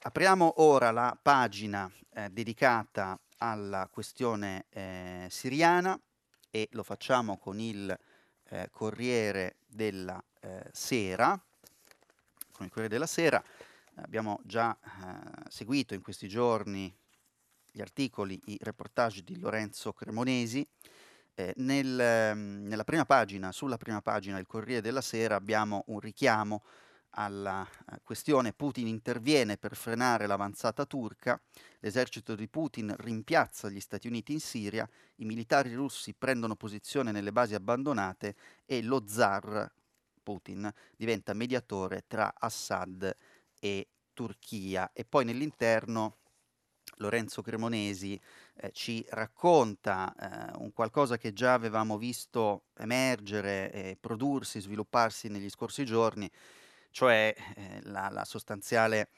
[0.00, 5.98] Apriamo ora la pagina eh, dedicata alla questione eh, siriana
[6.50, 7.98] e lo facciamo con il
[8.50, 11.30] eh, Corriere della eh, Sera.
[12.52, 13.42] Con il Corriere della Sera
[14.02, 16.94] abbiamo già eh, seguito in questi giorni
[17.70, 20.66] gli articoli, i reportage di Lorenzo Cremonesi.
[21.34, 26.00] Eh, nel, ehm, nella prima pagina, sulla prima pagina del Corriere della Sera abbiamo un
[26.00, 26.64] richiamo
[27.10, 28.52] alla uh, questione.
[28.52, 31.40] Putin interviene per frenare l'avanzata turca,
[31.80, 37.32] l'esercito di Putin rimpiazza gli Stati Uniti in Siria, i militari russi prendono posizione nelle
[37.32, 38.34] basi abbandonate
[38.66, 39.70] e lo zar
[40.22, 43.16] Putin diventa mediatore tra Assad e
[44.12, 46.16] Turchia e poi nell'interno
[46.96, 48.20] Lorenzo Cremonesi
[48.56, 55.48] eh, ci racconta eh, un qualcosa che già avevamo visto emergere e prodursi, svilupparsi negli
[55.48, 56.30] scorsi giorni,
[56.90, 59.10] cioè eh, la, la, sostanziale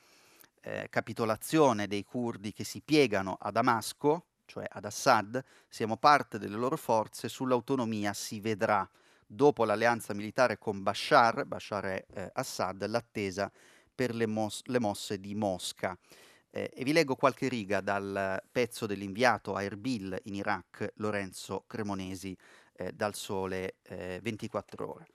[0.62, 6.57] eh, capitolazione dei curdi che si piegano a Damasco, cioè ad Assad, siamo parte delle
[6.57, 8.88] loro forze, sull'autonomia si vedrà.
[9.33, 13.50] Dopo l'alleanza militare con Bashar, Bashar è eh, Assad, l'attesa
[14.01, 15.95] per le, mos- le mosse di Mosca.
[16.49, 22.35] Eh, e vi leggo qualche riga dal pezzo dell'inviato a Erbil in Iraq, Lorenzo Cremonesi,
[22.77, 23.75] eh, dal Sole
[24.23, 25.07] 24 eh, ore.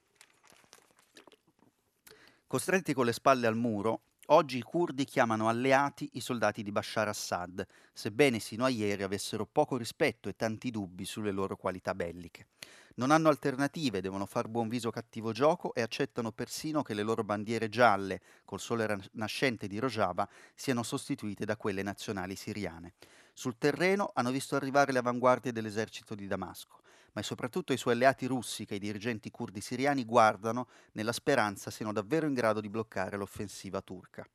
[2.46, 7.08] Costretti con le spalle al muro, oggi i curdi chiamano alleati i soldati di Bashar
[7.08, 12.50] Assad, sebbene sino a ieri avessero poco rispetto e tanti dubbi sulle loro qualità belliche.
[12.98, 17.26] Non hanno alternative, devono far buon viso cattivo gioco e accettano persino che le loro
[17.26, 22.94] bandiere gialle, col sole nascente di Rojava, siano sostituite da quelle nazionali siriane.
[23.34, 26.84] Sul terreno hanno visto arrivare le avanguardie dell'esercito di Damasco
[27.16, 31.94] ma soprattutto i suoi alleati russi che i dirigenti curdi siriani guardano nella speranza siano
[31.94, 34.28] davvero in grado di bloccare l'offensiva turca.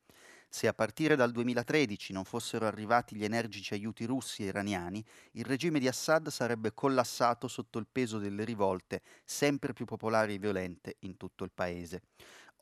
[0.53, 5.45] Se a partire dal 2013 non fossero arrivati gli energici aiuti russi e iraniani, il
[5.45, 10.97] regime di Assad sarebbe collassato sotto il peso delle rivolte sempre più popolari e violente
[10.99, 12.01] in tutto il paese.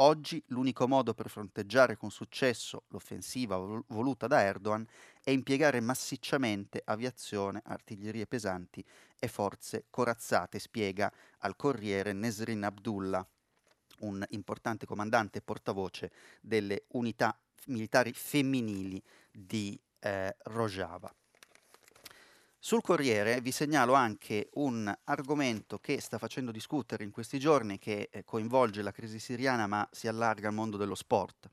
[0.01, 4.85] Oggi l'unico modo per fronteggiare con successo l'offensiva voluta da Erdogan
[5.23, 8.85] è impiegare massicciamente aviazione, artiglierie pesanti
[9.17, 13.27] e forze corazzate, spiega al Corriere Nesrin Abdullah,
[14.01, 17.35] un importante comandante e portavoce delle unità
[17.67, 21.13] militari femminili di eh, Rojava.
[22.61, 28.09] Sul Corriere vi segnalo anche un argomento che sta facendo discutere in questi giorni, che
[28.11, 31.49] eh, coinvolge la crisi siriana ma si allarga al mondo dello sport.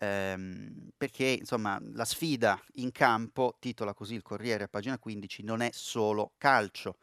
[0.00, 5.62] Ehm, perché insomma la sfida in campo, titola così il Corriere a pagina 15, non
[5.62, 6.96] è solo calcio.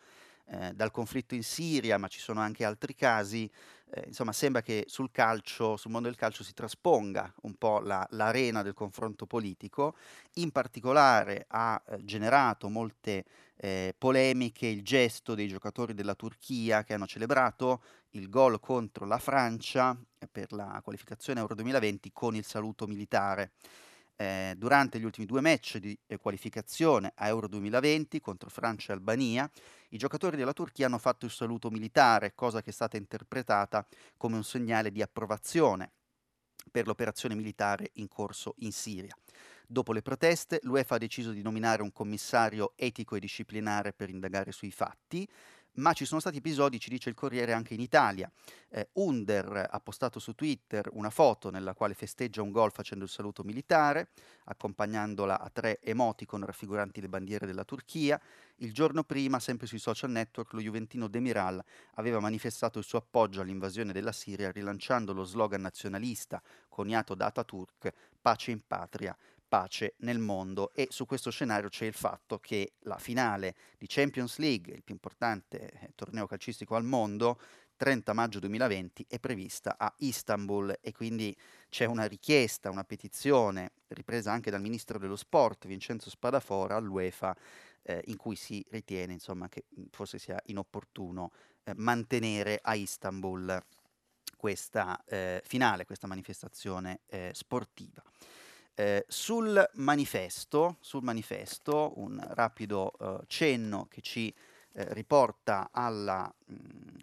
[0.46, 3.50] Eh, dal conflitto in Siria, ma ci sono anche altri casi,
[3.94, 8.06] eh, insomma sembra che sul calcio, sul mondo del calcio si trasponga un po' la,
[8.12, 9.96] l'arena del confronto politico,
[10.36, 13.26] in particolare ha eh, generato molte
[13.58, 19.20] eh, polemiche il gesto dei giocatori della Turchia che hanno celebrato il gol contro la
[19.20, 19.98] Francia
[20.32, 23.52] per la qualificazione Euro 2020 con il saluto militare
[24.22, 28.96] eh, durante gli ultimi due match di eh, qualificazione a Euro 2020 contro Francia e
[28.96, 29.50] Albania,
[29.90, 33.84] i giocatori della Turchia hanno fatto il saluto militare, cosa che è stata interpretata
[34.18, 35.92] come un segnale di approvazione
[36.70, 39.16] per l'operazione militare in corso in Siria.
[39.66, 44.52] Dopo le proteste, l'UEFA ha deciso di nominare un commissario etico e disciplinare per indagare
[44.52, 45.28] sui fatti
[45.76, 48.30] ma ci sono stati episodi, ci dice il Corriere, anche in Italia.
[48.70, 53.10] Eh, Under ha postato su Twitter una foto nella quale festeggia un gol facendo il
[53.10, 54.10] saluto militare,
[54.46, 58.20] accompagnandola a tre emoticon raffiguranti le bandiere della Turchia.
[58.58, 61.64] Il giorno prima, sempre sui social network, lo Juventino Demiral
[61.96, 67.94] aveva manifestato il suo appoggio all'invasione della Siria rilanciando lo slogan nazionalista coniato da Ataturk,
[68.22, 69.16] pace in patria,
[69.52, 74.38] pace nel mondo e su questo scenario c'è il fatto che la finale di Champions
[74.38, 77.38] League, il più importante eh, torneo calcistico al mondo,
[77.76, 81.36] 30 maggio 2020 è prevista a Istanbul e quindi
[81.68, 87.36] c'è una richiesta, una petizione ripresa anche dal ministro dello sport Vincenzo Spadafora all'UEFA
[87.82, 91.30] eh, in cui si ritiene insomma, che forse sia inopportuno
[91.66, 93.62] eh, mantenere a Istanbul
[94.38, 98.02] questa eh, finale, questa manifestazione eh, sportiva.
[98.82, 104.34] Eh, sul manifesto, sul manifesto, un rapido eh, cenno che ci
[104.74, 106.56] eh, riporta alla mh,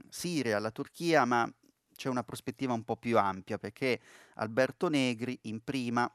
[0.08, 1.48] Siria, alla Turchia, ma
[1.94, 4.00] c'è una prospettiva un po' più ampia perché
[4.34, 6.12] Alberto Negri in prima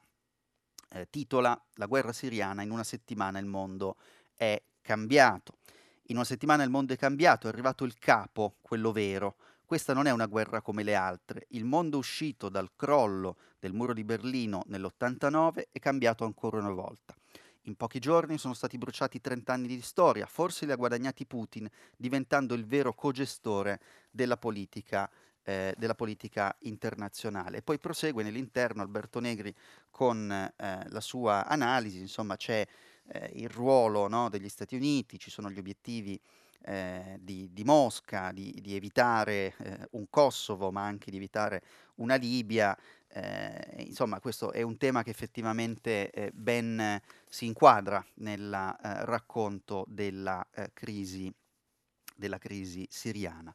[0.90, 3.96] eh, titola La guerra siriana in una settimana il mondo
[4.34, 5.60] è cambiato.
[6.08, 9.36] In una settimana il mondo è cambiato, è arrivato il capo, quello vero.
[9.66, 11.46] Questa non è una guerra come le altre.
[11.50, 17.14] Il mondo uscito dal crollo del muro di Berlino nell'89 è cambiato ancora una volta.
[17.62, 21.66] In pochi giorni sono stati bruciati 30 anni di storia, forse li ha guadagnati Putin,
[21.96, 25.10] diventando il vero cogestore della politica,
[25.42, 27.62] eh, della politica internazionale.
[27.62, 29.54] Poi prosegue nell'interno Alberto Negri
[29.90, 30.52] con eh,
[30.90, 32.66] la sua analisi, insomma c'è
[33.06, 36.20] eh, il ruolo no, degli Stati Uniti, ci sono gli obiettivi
[36.64, 41.62] eh, di, di, Mosca, di, di evitare eh, un Kosovo, ma anche di evitare
[41.96, 42.76] una Libia.
[43.08, 49.84] Eh, insomma, questo è un tema che effettivamente eh, ben si inquadra nel eh, racconto
[49.88, 51.32] della, crisi,
[52.16, 53.54] della crisi siriana.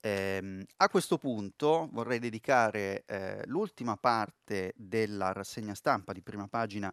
[0.00, 6.92] Eh, a questo punto vorrei dedicare eh, l'ultima parte della rassegna stampa di prima pagina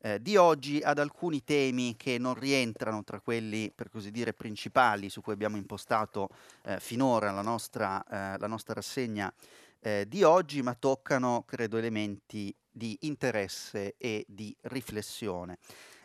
[0.00, 5.10] eh, di oggi ad alcuni temi che non rientrano tra quelli, per così dire, principali
[5.10, 6.28] su cui abbiamo impostato
[6.64, 9.32] eh, finora la nostra, eh, la nostra rassegna
[9.80, 15.58] eh, di oggi, ma toccano, credo, elementi di interesse e di riflessione.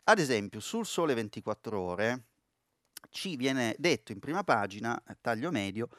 [0.05, 2.23] Ad esempio, sul Sole 24 Ore
[3.09, 5.89] ci viene detto in prima pagina, eh, taglio medio,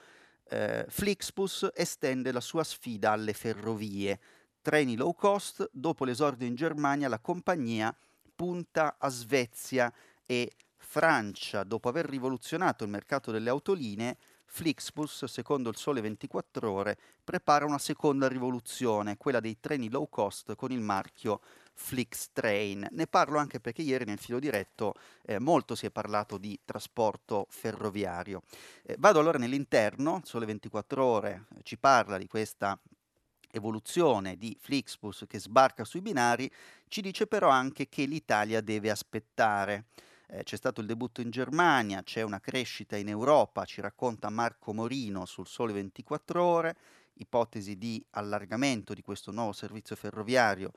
[0.48, 4.20] eh, Flixbus estende la sua sfida alle ferrovie
[4.64, 7.94] treni low cost, dopo l'esordio in Germania la compagnia
[8.34, 9.92] punta a Svezia
[10.24, 11.64] e Francia.
[11.64, 17.76] Dopo aver rivoluzionato il mercato delle autolinee, Flixbus, secondo il Sole 24 Ore, prepara una
[17.76, 21.42] seconda rivoluzione, quella dei treni low cost con il marchio
[21.74, 22.88] Flixtrain.
[22.90, 24.94] Ne parlo anche perché ieri nel filo diretto
[25.26, 28.40] eh, molto si è parlato di trasporto ferroviario.
[28.82, 32.78] Eh, vado allora nell'interno, Sole 24 Ore ci parla di questa
[33.54, 36.50] evoluzione di Flixbus che sbarca sui binari,
[36.88, 39.86] ci dice però anche che l'Italia deve aspettare.
[40.28, 44.72] Eh, c'è stato il debutto in Germania, c'è una crescita in Europa, ci racconta Marco
[44.72, 46.76] Morino sul Sole 24 Ore,
[47.14, 50.72] ipotesi di allargamento di questo nuovo servizio ferroviario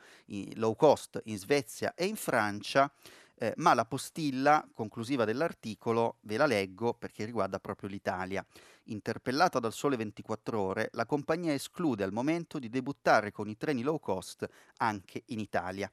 [0.55, 2.91] low cost in Svezia e in Francia.
[3.39, 8.43] Eh, ma la postilla conclusiva dell'articolo ve la leggo perché riguarda proprio l'Italia.
[8.85, 13.83] Interpellata dal Sole 24 Ore, la compagnia esclude al momento di debuttare con i treni
[13.83, 14.47] low cost
[14.77, 15.91] anche in Italia.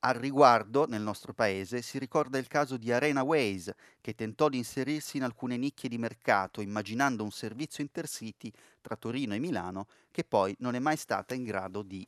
[0.00, 4.58] Al riguardo, nel nostro paese, si ricorda il caso di Arena Ways, che tentò di
[4.58, 8.52] inserirsi in alcune nicchie di mercato, immaginando un servizio intercity
[8.82, 12.06] tra Torino e Milano, che poi non è mai stata in grado di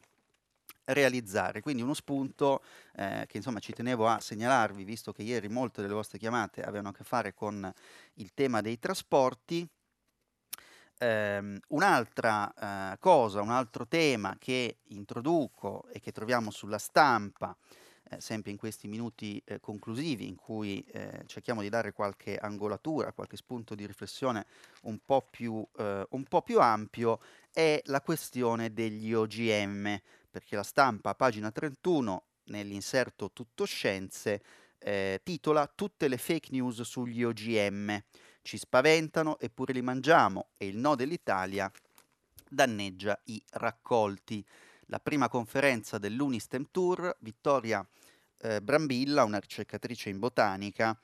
[0.87, 1.61] realizzare.
[1.61, 2.62] Quindi uno spunto
[2.94, 6.88] eh, che insomma ci tenevo a segnalarvi, visto che ieri molte delle vostre chiamate avevano
[6.88, 7.72] a che fare con
[8.14, 9.68] il tema dei trasporti.
[10.99, 17.55] Um, un'altra uh, cosa, un altro tema che introduco e che troviamo sulla stampa,
[18.09, 23.12] eh, sempre in questi minuti eh, conclusivi in cui eh, cerchiamo di dare qualche angolatura,
[23.12, 24.46] qualche spunto di riflessione
[24.83, 27.20] un po' più, eh, un po più ampio,
[27.53, 30.01] è la questione degli OGM,
[30.37, 34.42] perché la stampa, pagina 31, nell'inserto Tutto Scienze,
[34.77, 37.99] eh, titola Tutte le fake news sugli OGM.
[38.42, 41.72] Ci spaventano eppure li mangiamo e il no dell'Italia
[42.51, 44.44] danneggia i raccolti.
[44.88, 47.83] La prima conferenza dell'Unistem Tour, Vittoria
[48.40, 51.01] eh, Brambilla, una ricercatrice in botanica,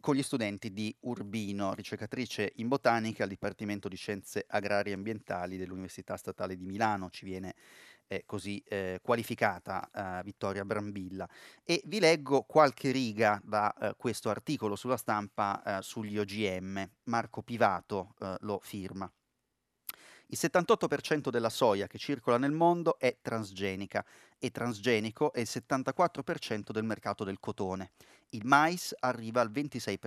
[0.00, 5.58] con gli studenti di Urbino, ricercatrice in botanica al Dipartimento di Scienze Agrarie e Ambientali
[5.58, 7.54] dell'Università Statale di Milano, ci viene
[8.10, 11.28] eh, così eh, qualificata eh, Vittoria Brambilla.
[11.62, 16.90] E vi leggo qualche riga da eh, questo articolo sulla stampa eh, sugli OGM.
[17.04, 19.10] Marco Pivato eh, lo firma.
[20.26, 24.04] Il 78% della soia che circola nel mondo è transgenica
[24.38, 27.92] e transgenico è il 74% del mercato del cotone.
[28.30, 29.98] Il mais arriva al 26%.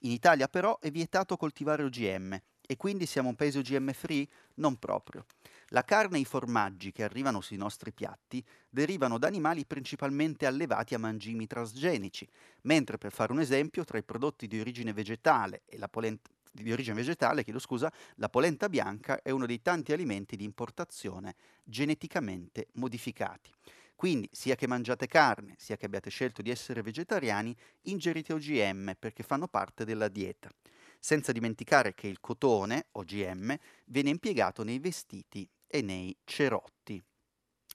[0.00, 4.26] In Italia però è vietato coltivare OGM e quindi siamo un paese OGM free?
[4.54, 5.24] Non proprio.
[5.72, 10.94] La carne e i formaggi che arrivano sui nostri piatti derivano da animali principalmente allevati
[10.94, 12.28] a mangimi transgenici,
[12.62, 16.70] mentre per fare un esempio, tra i prodotti di origine vegetale e la, polent- di
[16.70, 22.66] origine vegetale, chiedo scusa, la polenta bianca è uno dei tanti alimenti di importazione geneticamente
[22.74, 23.50] modificati.
[23.96, 29.22] Quindi, sia che mangiate carne, sia che abbiate scelto di essere vegetariani, ingerite OGM perché
[29.22, 30.50] fanno parte della dieta.
[30.98, 33.56] Senza dimenticare che il cotone, OGM,
[33.86, 37.02] viene impiegato nei vestiti e nei cerotti.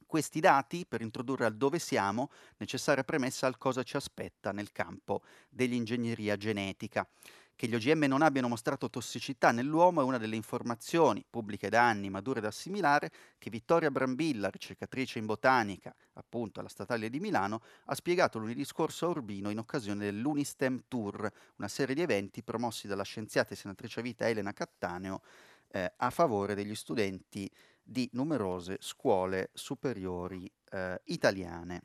[0.06, 5.24] Questi dati, per introdurre al dove siamo, necessaria premessa al cosa ci aspetta nel campo
[5.50, 7.08] dell'ingegneria genetica.
[7.56, 12.12] Che gli OGM non abbiano mostrato tossicità nell'uomo è una delle informazioni, pubbliche da anni
[12.12, 17.64] ma dure da assimilare, che Vittoria Brambilla, ricercatrice in botanica, appunto alla Statale di Milano,
[17.86, 22.86] ha spiegato lunedì scorso a Urbino in occasione dell'Unistem Tour, una serie di eventi promossi
[22.86, 25.24] dalla scienziata e senatrice a vita Elena Cattaneo
[25.70, 27.50] eh, a favore degli studenti
[27.88, 31.82] di numerose scuole superiori eh, italiane.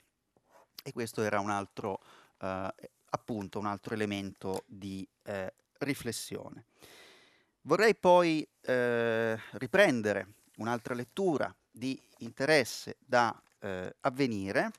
[0.82, 2.00] E questo era un altro,
[2.40, 2.74] eh,
[3.10, 6.64] appunto, un altro elemento di eh, riflessione.
[7.62, 14.72] Vorrei poi eh, riprendere un'altra lettura di interesse da eh, avvenire.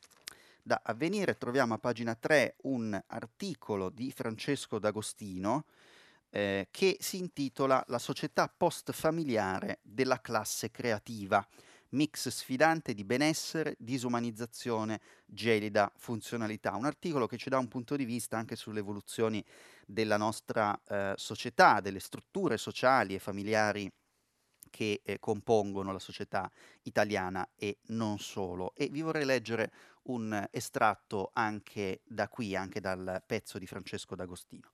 [0.62, 5.66] Da avvenire troviamo a pagina 3 un articolo di Francesco D'Agostino
[6.34, 11.48] eh, che si intitola La società post-familiare della classe creativa,
[11.90, 16.76] mix sfidante di benessere, disumanizzazione, gelida funzionalità.
[16.76, 19.46] Un articolo che ci dà un punto di vista anche sulle evoluzioni
[19.86, 23.92] della nostra eh, società, delle strutture sociali e familiari
[24.72, 26.52] che eh, compongono la società
[26.84, 28.74] italiana e non solo.
[28.74, 29.72] E vi vorrei leggere
[30.06, 34.72] un estratto anche da qui, anche dal pezzo di Francesco D'Agostino.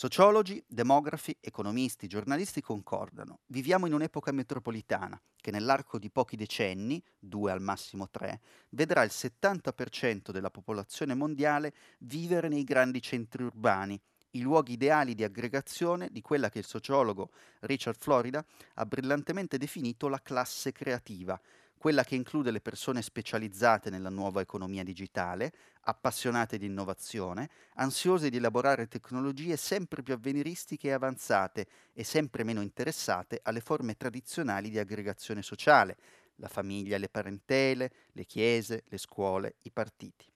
[0.00, 3.40] Sociologi, demografi, economisti, giornalisti concordano.
[3.46, 9.10] Viviamo in un'epoca metropolitana che nell'arco di pochi decenni, due al massimo tre, vedrà il
[9.12, 14.00] 70% della popolazione mondiale vivere nei grandi centri urbani,
[14.32, 17.30] i luoghi ideali di aggregazione di quella che il sociologo
[17.62, 18.44] Richard Florida
[18.74, 21.40] ha brillantemente definito la classe creativa,
[21.78, 25.52] quella che include le persone specializzate nella nuova economia digitale,
[25.82, 32.60] appassionate di innovazione, ansiose di elaborare tecnologie sempre più avveniristiche e avanzate e sempre meno
[32.60, 35.96] interessate alle forme tradizionali di aggregazione sociale,
[36.36, 40.30] la famiglia, le parentele, le chiese, le scuole, i partiti.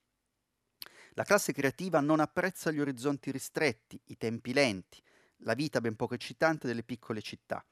[1.14, 5.02] La classe creativa non apprezza gli orizzonti ristretti, i tempi lenti,
[5.38, 7.64] la vita ben poco eccitante delle piccole città.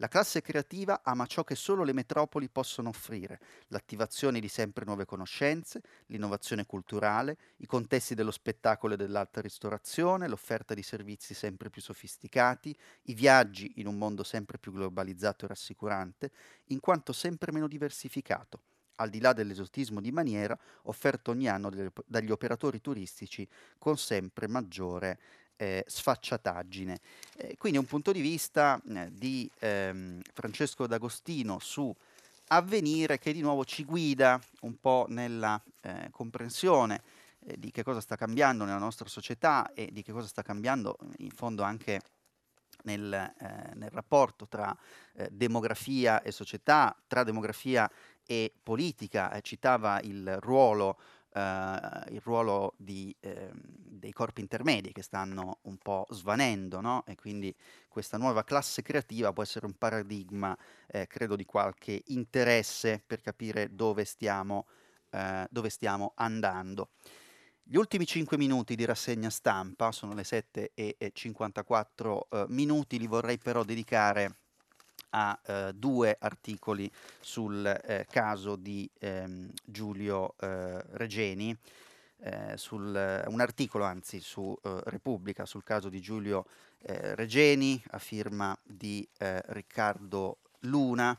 [0.00, 5.04] La classe creativa ama ciò che solo le metropoli possono offrire, l'attivazione di sempre nuove
[5.04, 11.82] conoscenze, l'innovazione culturale, i contesti dello spettacolo e dell'alta ristorazione, l'offerta di servizi sempre più
[11.82, 16.30] sofisticati, i viaggi in un mondo sempre più globalizzato e rassicurante,
[16.66, 18.62] in quanto sempre meno diversificato.
[19.00, 21.70] Al di là dell'esotismo di maniera offerto ogni anno
[22.06, 25.18] dagli operatori turistici con sempre maggiore
[25.58, 27.00] eh, sfacciataggine.
[27.36, 31.94] Eh, quindi un punto di vista eh, di ehm, Francesco D'Agostino su
[32.50, 37.02] avvenire che di nuovo ci guida un po' nella eh, comprensione
[37.40, 40.96] eh, di che cosa sta cambiando nella nostra società e di che cosa sta cambiando
[41.18, 42.00] in fondo anche
[42.84, 44.74] nel, eh, nel rapporto tra
[45.30, 47.90] demografia e società, tra demografia
[48.24, 49.36] e politica.
[49.42, 50.96] citava il ruolo
[51.34, 57.04] uh, il ruolo di, eh, dei corpi intermedi che stanno un po' svanendo, no?
[57.06, 57.54] E quindi
[57.88, 60.56] questa nuova classe creativa può essere un paradigma,
[60.86, 64.66] eh, credo, di qualche interesse per capire dove stiamo,
[65.10, 66.90] eh, dove stiamo andando.
[67.62, 73.06] Gli ultimi 5 minuti di rassegna stampa, sono le 7 e 54 eh, minuti, li
[73.06, 74.36] vorrei però dedicare
[75.10, 76.90] a eh, due articoli
[77.20, 81.56] sul eh, caso di ehm, Giulio eh, Regeni,
[82.20, 86.46] eh, sul, un articolo anzi su eh, Repubblica sul caso di Giulio
[86.80, 91.16] eh, Regeni a firma di Riccardo Luna.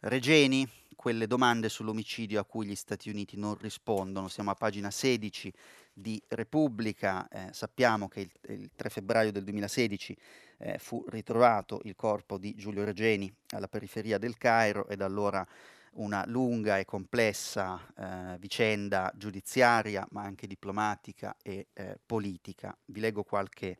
[0.00, 5.52] Regeni, quelle domande sull'omicidio a cui gli Stati Uniti non rispondono, siamo a pagina 16
[5.92, 10.16] di Repubblica, sappiamo che il, il 3 febbraio del 2016
[10.60, 15.46] eh, fu ritrovato il corpo di Giulio Regeni alla periferia del Cairo e da allora
[15.92, 22.76] una lunga e complessa eh, vicenda giudiziaria, ma anche diplomatica e eh, politica.
[22.84, 23.78] Vi leggo qualche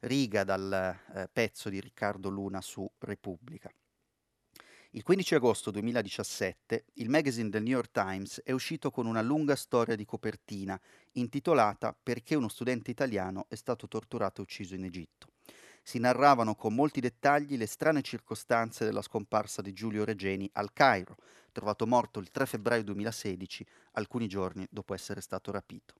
[0.00, 3.70] riga dal eh, pezzo di Riccardo Luna su Repubblica.
[4.92, 9.54] Il 15 agosto 2017 il magazine del New York Times è uscito con una lunga
[9.54, 10.80] storia di copertina
[11.12, 15.28] intitolata Perché uno studente italiano è stato torturato e ucciso in Egitto
[15.82, 21.16] si narravano con molti dettagli le strane circostanze della scomparsa di Giulio Regeni al Cairo,
[21.52, 25.94] trovato morto il 3 febbraio 2016, alcuni giorni dopo essere stato rapito.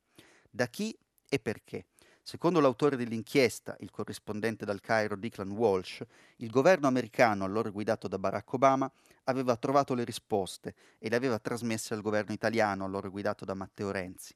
[0.51, 0.97] Da chi
[1.29, 1.87] e perché?
[2.31, 6.01] Secondo l'autore dell'inchiesta, il corrispondente dal Cairo Declan Walsh,
[6.37, 8.89] il governo americano, allora guidato da Barack Obama,
[9.25, 13.91] aveva trovato le risposte e le aveva trasmesse al governo italiano, allora guidato da Matteo
[13.91, 14.33] Renzi.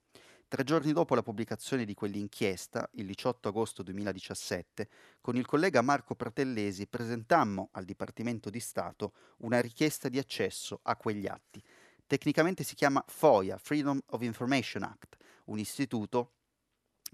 [0.49, 4.89] Tre giorni dopo la pubblicazione di quell'inchiesta, il 18 agosto 2017,
[5.21, 10.97] con il collega Marco Pratellesi presentammo al Dipartimento di Stato una richiesta di accesso a
[10.97, 11.63] quegli atti.
[12.09, 16.33] Tecnicamente si chiama FOIA, Freedom of Information Act, un istituto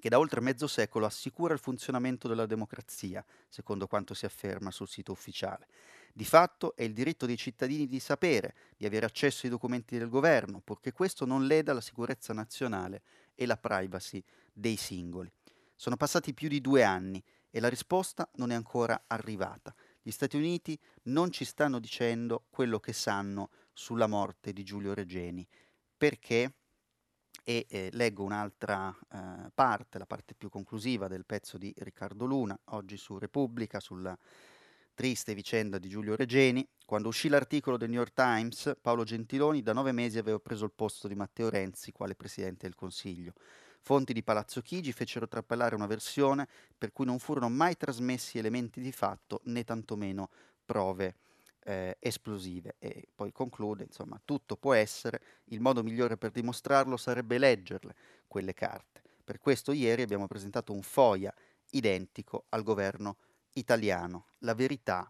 [0.00, 4.88] che da oltre mezzo secolo assicura il funzionamento della democrazia, secondo quanto si afferma sul
[4.88, 5.68] sito ufficiale.
[6.12, 10.08] Di fatto è il diritto dei cittadini di sapere, di avere accesso ai documenti del
[10.08, 13.02] governo, purché questo non leda la sicurezza nazionale
[13.34, 14.22] e la privacy
[14.52, 15.30] dei singoli.
[15.76, 19.74] Sono passati più di due anni e la risposta non è ancora arrivata.
[20.00, 25.46] Gli Stati Uniti non ci stanno dicendo quello che sanno sulla morte di Giulio Regeni.
[25.96, 26.54] Perché?
[27.44, 32.58] E eh, leggo un'altra eh, parte, la parte più conclusiva del pezzo di Riccardo Luna,
[32.66, 34.16] oggi su Repubblica, sulla
[34.94, 36.66] triste vicenda di Giulio Regeni.
[36.84, 40.72] Quando uscì l'articolo del New York Times, Paolo Gentiloni da nove mesi aveva preso il
[40.74, 43.32] posto di Matteo Renzi quale Presidente del Consiglio.
[43.80, 48.80] Fonti di Palazzo Chigi fecero trapelare una versione per cui non furono mai trasmessi elementi
[48.80, 50.28] di fatto né tantomeno
[50.66, 51.16] prove
[51.70, 52.74] eh, esplosive.
[52.80, 57.94] E poi conclude, insomma, tutto può essere, il modo migliore per dimostrarlo sarebbe leggerle,
[58.26, 59.00] quelle carte.
[59.22, 61.32] Per questo ieri abbiamo presentato un FOIA
[61.70, 63.16] identico al governo
[63.52, 64.26] italiano.
[64.38, 65.08] La verità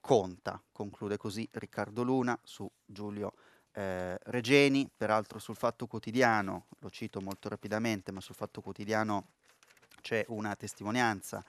[0.00, 3.34] conta, conclude così Riccardo Luna su Giulio
[3.72, 9.28] eh, Regeni, peraltro sul Fatto Quotidiano, lo cito molto rapidamente, ma sul Fatto Quotidiano
[10.00, 11.44] c'è una testimonianza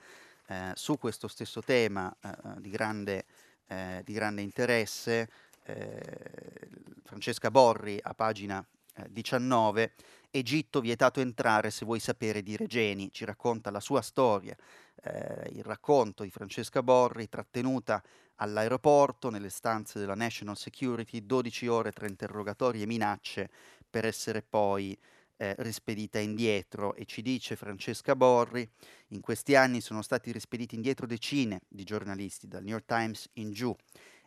[0.46, 3.24] eh, su questo stesso tema eh, di, grande,
[3.66, 5.28] eh, di, grande, interesse.
[5.64, 6.68] Eh,
[7.04, 8.66] Francesca Borri a pagina
[9.08, 9.92] 19, eh,
[10.36, 14.56] Egitto vietato entrare se vuoi sapere di Regeni, ci racconta la sua storia,
[15.04, 18.02] eh, il racconto di Francesca Borri trattenuta
[18.36, 23.48] all'aeroporto nelle stanze della National Security, 12 ore tra interrogatori e minacce
[23.88, 24.98] per essere poi
[25.36, 28.68] eh, rispedita indietro e ci dice Francesca Borri,
[29.08, 33.52] in questi anni sono stati rispediti indietro decine di giornalisti dal New York Times in
[33.52, 33.74] giù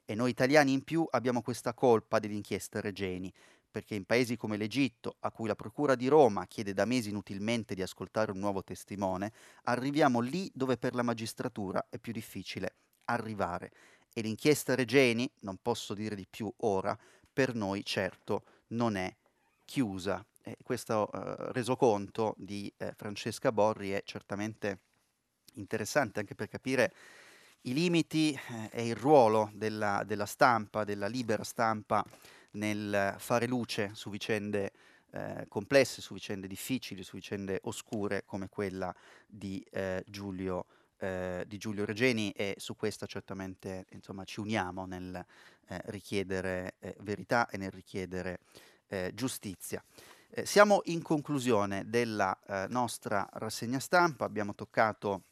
[0.06, 3.32] e noi italiani in più abbiamo questa colpa dell'inchiesta Regeni
[3.70, 7.76] perché in paesi come l'Egitto, a cui la Procura di Roma chiede da mesi inutilmente
[7.76, 9.32] di ascoltare un nuovo testimone,
[9.66, 13.72] arriviamo lì dove per la magistratura è più difficile arrivare.
[14.14, 16.98] E l'inchiesta Regeni, non posso dire di più ora,
[17.32, 19.14] per noi certo non è
[19.64, 20.26] chiusa.
[20.62, 24.80] Questo eh, resoconto di eh, Francesca Borri è certamente
[25.54, 26.94] interessante anche per capire
[27.62, 32.06] i limiti eh, e il ruolo della, della stampa, della libera stampa
[32.52, 34.72] nel fare luce su vicende
[35.12, 38.94] eh, complesse, su vicende difficili, su vicende oscure come quella
[39.26, 40.66] di, eh, Giulio,
[40.98, 45.16] eh, di Giulio Regeni e su questa certamente insomma, ci uniamo nel
[45.68, 48.40] eh, richiedere eh, verità e nel richiedere
[48.88, 49.84] eh, giustizia.
[50.44, 52.38] Siamo in conclusione della
[52.70, 55.24] nostra rassegna stampa, abbiamo toccato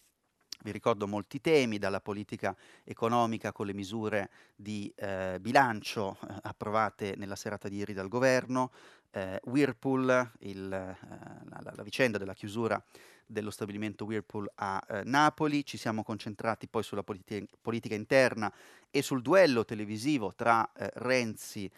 [0.65, 7.13] vi ricordo molti temi, dalla politica economica con le misure di eh, bilancio eh, approvate
[7.17, 8.71] nella serata di ieri dal governo,
[9.11, 10.97] eh, Whirlpool, il, eh,
[11.49, 12.83] la, la, vicenda della chiusura
[13.27, 18.51] dello stabilimento Whirlpool a eh, Napoli, ci siamo concentrati poi sulla politi- politica interna
[18.89, 21.71] e sul duello televisivo tra eh, Renzi e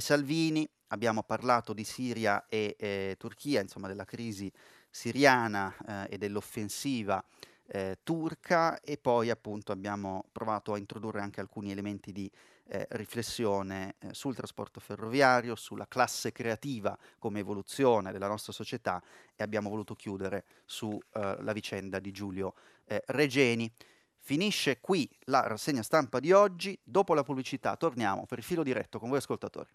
[0.00, 4.50] Salvini, abbiamo parlato di Siria e Turchia, insomma della crisi
[4.90, 7.24] siriana e dell'offensiva
[7.66, 12.30] eh, turca e poi appunto abbiamo provato a introdurre anche alcuni elementi di
[12.66, 19.02] eh, riflessione eh, sul trasporto ferroviario, sulla classe creativa come evoluzione della nostra società
[19.34, 23.70] e abbiamo voluto chiudere sulla eh, vicenda di Giulio eh, Regeni.
[24.18, 28.98] Finisce qui la rassegna stampa di oggi, dopo la pubblicità torniamo per il filo diretto
[28.98, 29.68] con voi ascoltatori.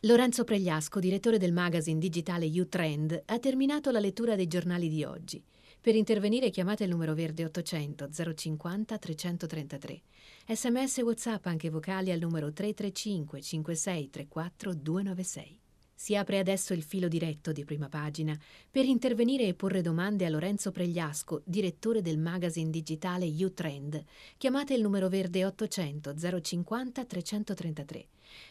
[0.00, 5.42] Lorenzo Pregliasco, direttore del magazine digitale U-Trend, ha terminato la lettura dei giornali di oggi.
[5.80, 10.02] Per intervenire chiamate il numero verde 800 050 333.
[10.48, 15.60] Sms e WhatsApp anche vocali al numero 335 5634 296.
[15.98, 18.38] Si apre adesso il filo diretto di prima pagina
[18.70, 24.04] per intervenire e porre domande a Lorenzo Pregliasco, direttore del magazine digitale U-Trend.
[24.36, 28.06] Chiamate il numero verde 800 050 333.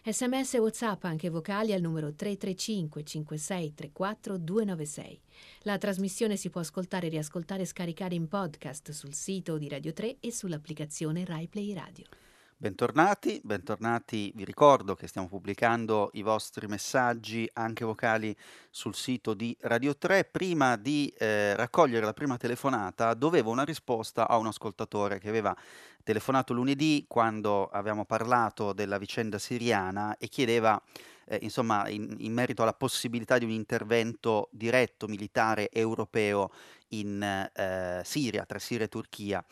[0.05, 5.21] Sms e WhatsApp anche vocali al numero 335 5634 296.
[5.61, 10.17] La trasmissione si può ascoltare, riascoltare e scaricare in podcast sul sito di Radio 3
[10.19, 12.05] e sull'applicazione RaiPlay Radio.
[12.57, 14.31] Bentornati, bentornati.
[14.33, 18.33] Vi ricordo che stiamo pubblicando i vostri messaggi anche vocali
[18.69, 20.23] sul sito di Radio 3.
[20.23, 25.53] Prima di eh, raccogliere la prima telefonata, dovevo una risposta a un ascoltatore che aveva
[26.01, 30.81] telefonato lunedì quando avevamo parlato della vicenda siriana e chiedeva
[31.25, 36.51] eh, insomma, in, in, merito alla possibilità di un intervento diretto militare europeo
[36.89, 39.43] in eh, Siria, tra Siria e Turchia.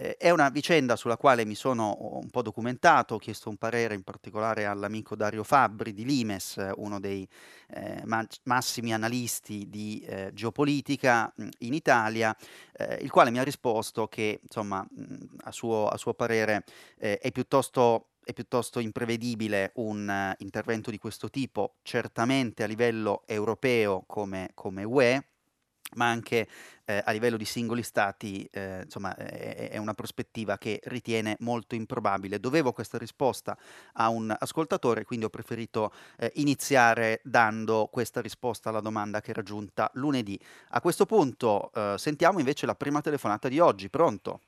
[0.00, 3.94] Eh, è una vicenda sulla quale mi sono un po' documentato, ho chiesto un parere
[3.94, 7.28] in particolare all'amico Dario Fabbri di Limes, uno dei
[7.68, 12.34] eh, ma- massimi analisti di eh, geopolitica mh, in Italia,
[12.78, 16.64] eh, il quale mi ha risposto che insomma, mh, a, suo, a, suo, parere
[16.98, 23.22] eh, è piuttosto è piuttosto imprevedibile un uh, intervento di questo tipo, certamente a livello
[23.26, 25.24] europeo come, come UE,
[25.96, 26.46] ma anche
[26.84, 31.74] eh, a livello di singoli stati, eh, insomma, è, è, una prospettiva che ritiene molto
[31.74, 32.40] improbabile.
[32.40, 33.56] Dovevo questa risposta
[33.94, 39.42] a un ascoltatore, quindi ho preferito eh, iniziare dando questa risposta alla domanda che era
[39.42, 40.38] giunta lunedì.
[40.70, 43.88] A questo punto eh, sentiamo invece la prima telefonata di oggi.
[43.88, 44.40] Pronto?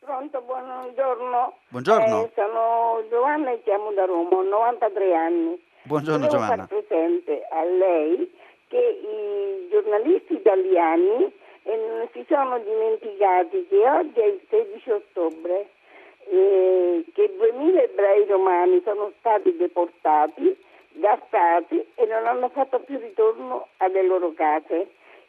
[0.00, 1.58] Pronto, buongiorno.
[1.68, 2.24] Buongiorno.
[2.24, 5.62] Eh, sono Giovanna e chiamo da Roma, ho 93 anni.
[5.84, 6.66] Buongiorno Volevo Giovanna.
[6.66, 8.30] far presente a lei
[8.74, 15.68] che i giornalisti italiani eh, si sono dimenticati che oggi è il 16 ottobre,
[16.28, 20.56] eh, che 2000 ebrei romani sono stati deportati,
[20.90, 24.88] gassati e non hanno fatto più ritorno alle loro case.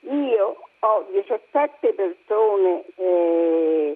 [0.09, 3.95] Io ho 17 persone eh,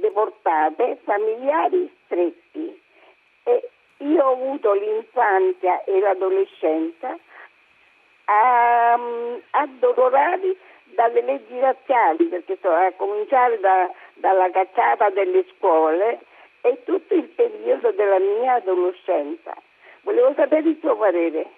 [0.00, 2.80] deportate, familiari stretti
[3.44, 3.68] e
[3.98, 7.16] io ho avuto l'infanzia e l'adolescenza
[8.30, 10.56] um, addolorati
[10.94, 16.20] dalle leggi razziali, perché so, a cominciare da, dalla cacciata delle scuole
[16.62, 19.54] e tutto il periodo della mia adolescenza.
[20.02, 21.50] Volevo sapere il suo parere.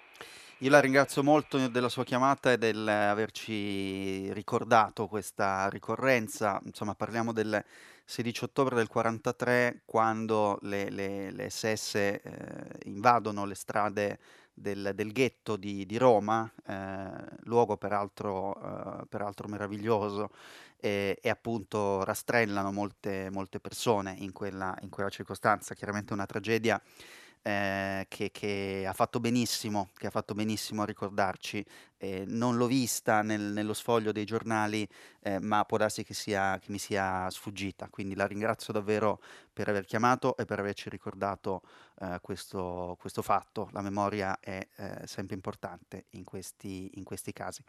[0.59, 6.61] Io la ringrazio molto della sua chiamata e del averci ricordato questa ricorrenza.
[6.65, 7.61] Insomma, parliamo del
[8.05, 12.21] 16 ottobre del 43, quando le, le, le SS eh,
[12.85, 14.19] invadono le strade
[14.55, 17.11] del, del ghetto di, di Roma, eh,
[17.45, 20.31] luogo peraltro, eh, peraltro meraviglioso,
[20.77, 25.75] e, e, appunto rastrellano molte, molte persone in quella, in quella circostanza.
[25.75, 26.81] Chiaramente una tragedia
[27.43, 31.65] eh, che, che, ha fatto benissimo, che ha fatto benissimo a ricordarci.
[31.99, 34.89] Eh, non l'ho vista nel, nello sfoglio dei giornali,
[35.21, 37.89] eh, ma può darsi che, sia, che, mi sia sfuggita.
[37.91, 39.21] Quindi la ringrazio davvero
[39.53, 41.63] per aver chiamato e per averci ricordato
[42.01, 43.69] eh, questo, questo, fatto.
[43.73, 47.63] La memoria è eh, sempre importante in questi, in questi casi.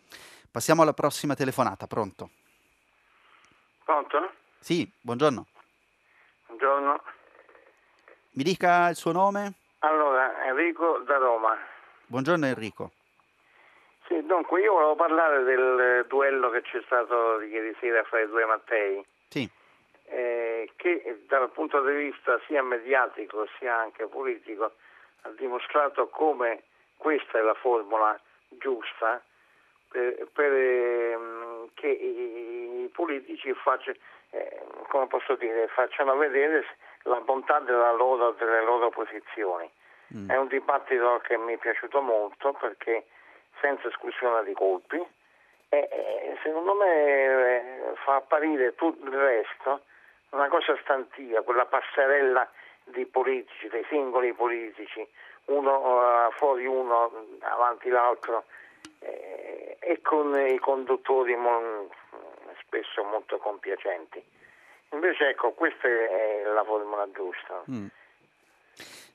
[0.51, 1.87] Passiamo alla prossima telefonata.
[1.87, 2.29] Pronto?
[3.83, 4.31] Pronto?
[4.59, 5.47] Sì, buongiorno.
[6.45, 7.01] Buongiorno.
[8.35, 9.61] Mi dica il suo nome?
[9.85, 11.57] Allora, Enrico da Roma.
[12.05, 12.91] Buongiorno Enrico.
[14.07, 18.45] Sì, dunque io volevo parlare del duello che c'è stato ieri sera fra i due
[18.45, 19.05] Mattei.
[19.27, 19.49] Sì.
[20.05, 24.71] Eh, che dal punto di vista sia mediatico sia anche politico
[25.23, 26.63] ha dimostrato come
[26.95, 28.17] questa è la formula
[28.59, 29.21] giusta
[29.89, 33.91] per, per ehm, che i, i politici faccia,
[34.29, 34.61] eh,
[35.39, 36.63] dire, facciano vedere
[37.03, 39.69] la bontà loro, delle loro posizioni.
[40.15, 40.29] Mm.
[40.29, 43.05] È un dibattito che mi è piaciuto molto perché
[43.59, 45.01] senza esclusione di colpi
[45.69, 49.81] e, e secondo me eh, fa apparire tutto il resto
[50.29, 52.49] una cosa stantia, quella passerella
[52.85, 55.07] di politici, dei singoli politici,
[55.45, 58.43] uno uh, fuori uno, avanti l'altro,
[58.99, 61.87] eh, e con i conduttori mon,
[62.61, 64.23] spesso molto compiacenti.
[64.93, 67.63] Invece ecco, questa è la formula giusta.
[67.69, 67.87] Mm.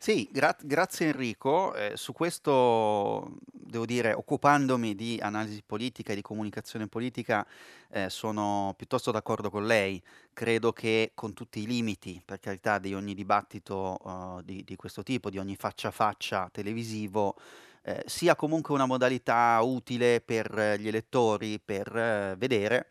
[0.00, 1.74] Sì, gra- grazie Enrico.
[1.74, 7.44] Eh, su questo devo dire, occupandomi di analisi politica e di comunicazione politica,
[7.90, 10.00] eh, sono piuttosto d'accordo con lei.
[10.32, 15.02] Credo che con tutti i limiti, per carità, di ogni dibattito uh, di, di, questo
[15.02, 17.34] tipo, di ogni faccia a faccia televisivo,
[17.82, 22.90] eh, sia comunque una modalità utile per gli elettori per eh, vedere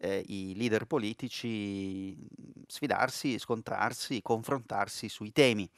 [0.00, 2.16] eh, i leader politici
[2.66, 5.68] sfidarsi, scontrarsi, confrontarsi sui temi,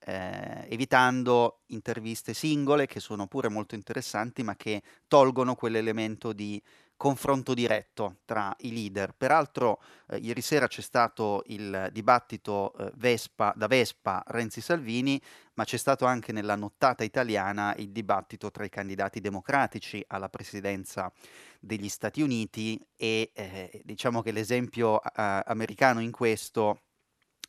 [0.00, 6.60] eh, evitando interviste singole che sono pure molto interessanti ma che tolgono quell'elemento di
[6.98, 9.14] confronto diretto tra i leader.
[9.16, 15.18] Peraltro eh, ieri sera c'è stato il dibattito eh, Vespa, da Vespa Renzi-Salvini,
[15.54, 21.10] ma c'è stato anche nella nottata italiana il dibattito tra i candidati democratici alla presidenza
[21.60, 26.82] degli Stati Uniti e eh, diciamo che l'esempio eh, americano in questo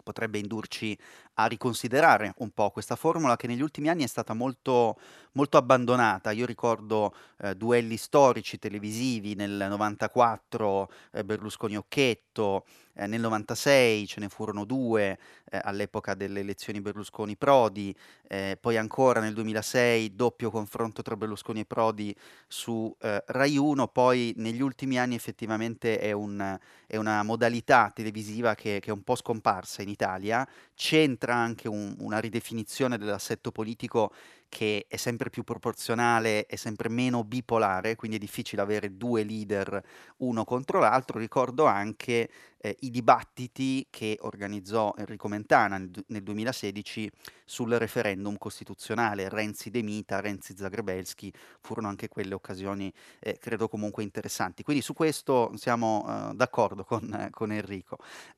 [0.04, 0.98] potrebbe indurci
[1.40, 4.98] a riconsiderare un po' questa formula che negli ultimi anni è stata molto,
[5.34, 6.32] molto abbandonata.
[6.32, 12.66] Io ricordo eh, duelli storici televisivi nel 94, eh, Berlusconi-Occhetto,
[13.00, 15.18] eh, nel 96 ce ne furono due
[15.50, 17.96] eh, all'epoca delle elezioni Berlusconi-Prodi,
[18.28, 22.14] eh, poi ancora nel 2006 doppio confronto tra Berlusconi e Prodi
[22.48, 28.54] su eh, Rai 1, poi negli ultimi anni effettivamente è, un, è una modalità televisiva
[28.54, 34.12] che, che, è un po' scomparsa in Italia, c'entra anche un, una ridefinizione dell'assetto politico
[34.50, 39.82] che è sempre più proporzionale e sempre meno bipolare, quindi è difficile avere due leader
[40.18, 41.20] uno contro l'altro.
[41.20, 47.12] Ricordo anche eh, i dibattiti che organizzò Enrico Mentana nel, nel 2016
[47.46, 49.30] sul referendum costituzionale.
[49.30, 54.64] Renzi De Mita, Renzi Zagrebelski furono anche quelle occasioni, eh, credo comunque interessanti.
[54.64, 57.98] Quindi su questo siamo eh, d'accordo con, con Enrico.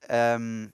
[0.10, 0.70] Um,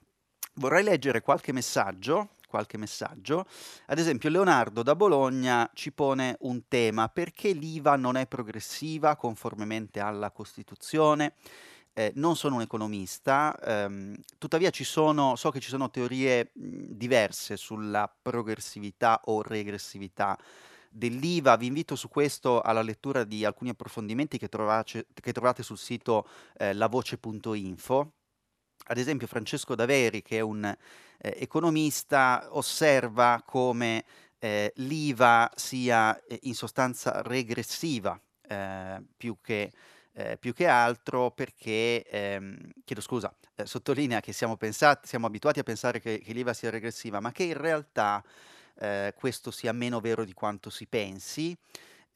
[0.58, 3.44] vorrei leggere qualche messaggio qualche messaggio.
[3.86, 10.00] Ad esempio, Leonardo da Bologna ci pone un tema: perché l'IVA non è progressiva conformemente
[10.00, 11.34] alla Costituzione?
[11.92, 18.10] Eh, non sono un economista, ehm, tuttavia sono, so che ci sono teorie diverse sulla
[18.22, 20.38] progressività o regressività
[20.90, 21.56] dell'IVA.
[21.56, 26.28] Vi invito su questo alla lettura di alcuni approfondimenti che, trovace, che trovate sul sito
[26.56, 28.12] eh, lavoce.info.
[28.90, 30.76] Ad esempio Francesco Daveri, che è un eh,
[31.38, 34.02] economista, osserva come
[34.38, 38.18] eh, l'IVA sia eh, in sostanza regressiva
[38.48, 39.70] eh, più che,
[40.14, 43.30] eh, più, che, altro perché, ehm, chiedo scusa,
[43.62, 47.42] sottolinea che siamo, pensati, siamo, abituati a pensare che, che, l'IVA sia regressiva, ma che
[47.44, 48.22] in realtà
[49.16, 51.56] questo sia meno vero di quanto si pensi.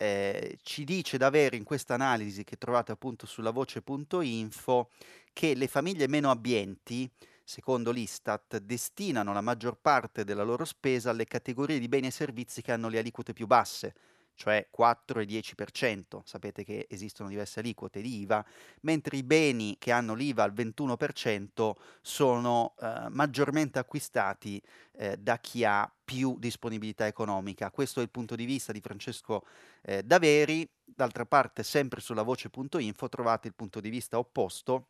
[0.03, 4.90] Eh, ci dice Davvero in questa analisi che trovate appunto sulla voce.info
[5.32, 7.09] che le famiglie meno abbienti,
[7.44, 12.62] secondo l'Istat, destinano la maggior parte della loro spesa alle categorie di beni e servizi
[12.62, 13.94] che hanno le aliquote più basse,
[14.43, 18.45] cioè 4 e 10%, sapete che esistono diverse aliquote di IVA,
[18.80, 21.70] mentre i beni che hanno l'IVA al 21%
[22.01, 24.61] sono eh, maggiormente acquistati
[24.95, 27.70] eh, da chi ha più disponibilità economica.
[27.70, 29.47] Questo è il punto di vista di Francesco
[29.80, 34.88] eh, Daveri, d'altra parte sempre sulla voce.info trovate il punto di vista opposto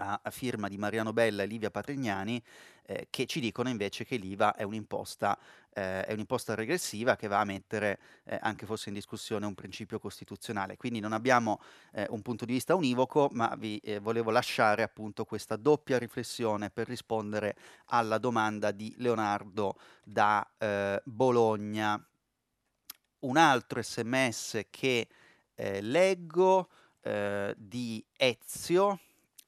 [0.00, 2.42] a, firma di Mariano Bella e Livia Patrignani,
[2.86, 5.38] eh, che ci dicono invece che l'IVA è un'imposta,
[5.72, 9.98] eh, è un'imposta regressiva che va a mettere eh, anche forse in discussione un principio
[9.98, 10.76] costituzionale.
[10.76, 11.60] Quindi non abbiamo
[11.92, 16.70] eh, un punto di vista univoco, ma vi eh, volevo lasciare appunto questa doppia riflessione
[16.70, 17.56] per rispondere
[17.86, 22.02] alla domanda di Leonardo da eh, Bologna.
[23.20, 25.08] Un altro sms che
[25.60, 26.70] leggo
[27.56, 28.98] di Ezio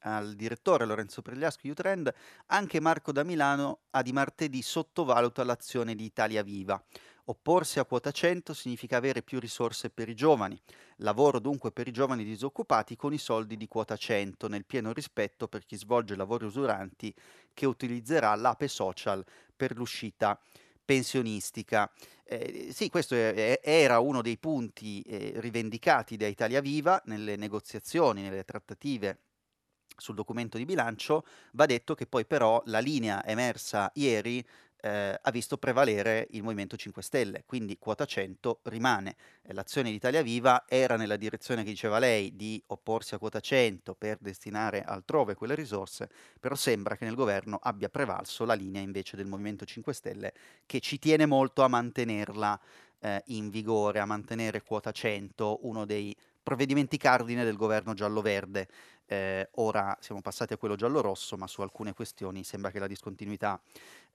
[0.03, 2.13] al direttore Lorenzo Pregliasco Utrend,
[2.47, 6.83] anche Marco da Milano a di martedì sottovaluta l'azione di Italia Viva.
[7.27, 10.61] Opporsi a quota 100 significa avere più risorse per i giovani.
[10.97, 15.47] Lavoro dunque per i giovani disoccupati con i soldi di quota 100, nel pieno rispetto
[15.47, 17.15] per chi svolge lavori usuranti
[17.55, 19.25] che utilizzerà l'APE social
[19.57, 20.39] per l'uscita
[20.85, 21.89] pensionistica.
[22.25, 28.23] Eh, sì, questo è, era uno dei punti eh, rivendicati da Italia Viva nelle negoziazioni,
[28.23, 29.19] nelle trattative
[29.97, 34.45] sul documento di bilancio, va detto che poi però la linea emersa ieri
[34.85, 39.15] eh, ha visto prevalere il Movimento 5 Stelle, quindi quota 100 rimane.
[39.53, 43.95] l'azione di Italia Viva era nella direzione che diceva lei di opporsi a quota 100
[43.95, 49.17] per destinare altrove quelle risorse, però sembra che nel governo abbia prevalso la linea invece
[49.17, 50.33] del Movimento 5 Stelle
[50.67, 52.61] che ci tiene molto a mantenerla
[52.99, 58.69] eh, in vigore, a mantenere quota 100, uno dei provvedimenti cardine del governo giallo-verde.
[59.07, 63.61] Eh, ora siamo passati a quello giallo-rosso, ma su alcune questioni sembra che la discontinuità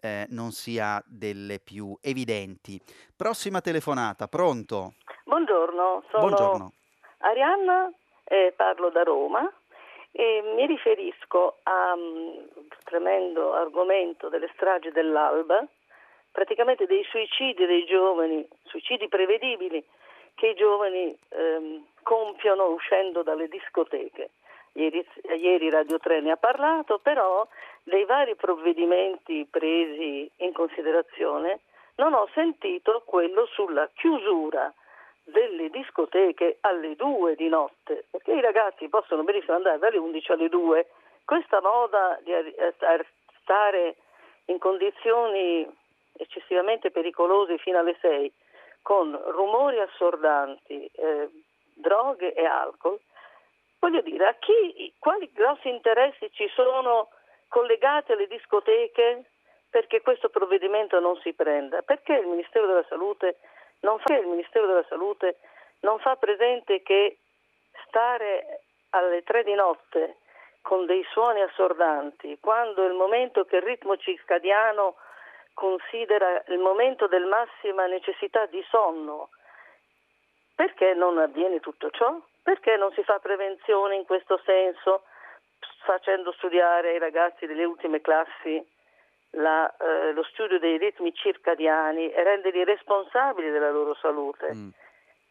[0.02, 2.80] eh, non sia delle più evidenti.
[3.16, 4.94] Prossima telefonata, pronto?
[5.26, 6.72] Buongiorno, sono Buongiorno.
[7.20, 7.92] Arianna
[8.24, 9.52] e parlo da Roma
[10.12, 12.48] e mi riferisco al um,
[12.84, 15.66] tremendo argomento delle stragi dell'Alba,
[16.32, 19.84] praticamente dei suicidi dei giovani, suicidi prevedibili
[20.36, 24.30] che i giovani ehm, compiono uscendo dalle discoteche.
[24.78, 25.04] Ieri,
[25.40, 27.48] ieri Radio 3 ne ha parlato, però
[27.84, 31.62] dei vari provvedimenti presi in considerazione
[31.96, 34.72] non ho sentito quello sulla chiusura
[35.24, 40.48] delle discoteche alle 2 di notte, perché i ragazzi possono benissimo andare dalle 11 alle
[40.48, 40.88] 2.
[41.26, 42.32] Questa moda di
[43.42, 43.96] stare
[44.46, 45.68] in condizioni
[46.14, 48.32] eccessivamente pericolose fino alle 6
[48.84, 51.30] con rumori assordanti, eh,
[51.74, 53.00] droghe e alcol,
[53.80, 57.10] voglio dire, a chi, quali grossi interessi ci sono
[57.48, 59.24] collegati alle discoteche
[59.70, 61.82] perché questo provvedimento non si prenda?
[61.82, 63.38] Perché il Ministero della Salute
[63.82, 65.38] non fa, della Salute
[65.82, 67.18] non fa presente che
[67.86, 68.62] stare
[68.92, 70.18] alle tre di notte
[70.62, 74.96] con dei suoni assordanti, quando è il momento che il ritmo circadiano
[75.54, 79.30] considera il momento del massima necessità di sonno,
[80.56, 82.20] perché non avviene tutto ciò?
[82.48, 85.04] Perché non si fa prevenzione in questo senso,
[85.84, 88.66] facendo studiare ai ragazzi delle ultime classi
[89.32, 94.54] la, eh, lo studio dei ritmi circadiani e renderli responsabili della loro salute?
[94.54, 94.70] Mm.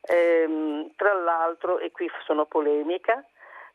[0.03, 3.25] Ehm, tra l'altro, e qui sono polemica,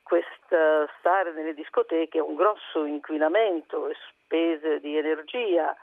[0.03, 5.75] questo stare nelle discoteche è un grosso inquinamento e spese di energia,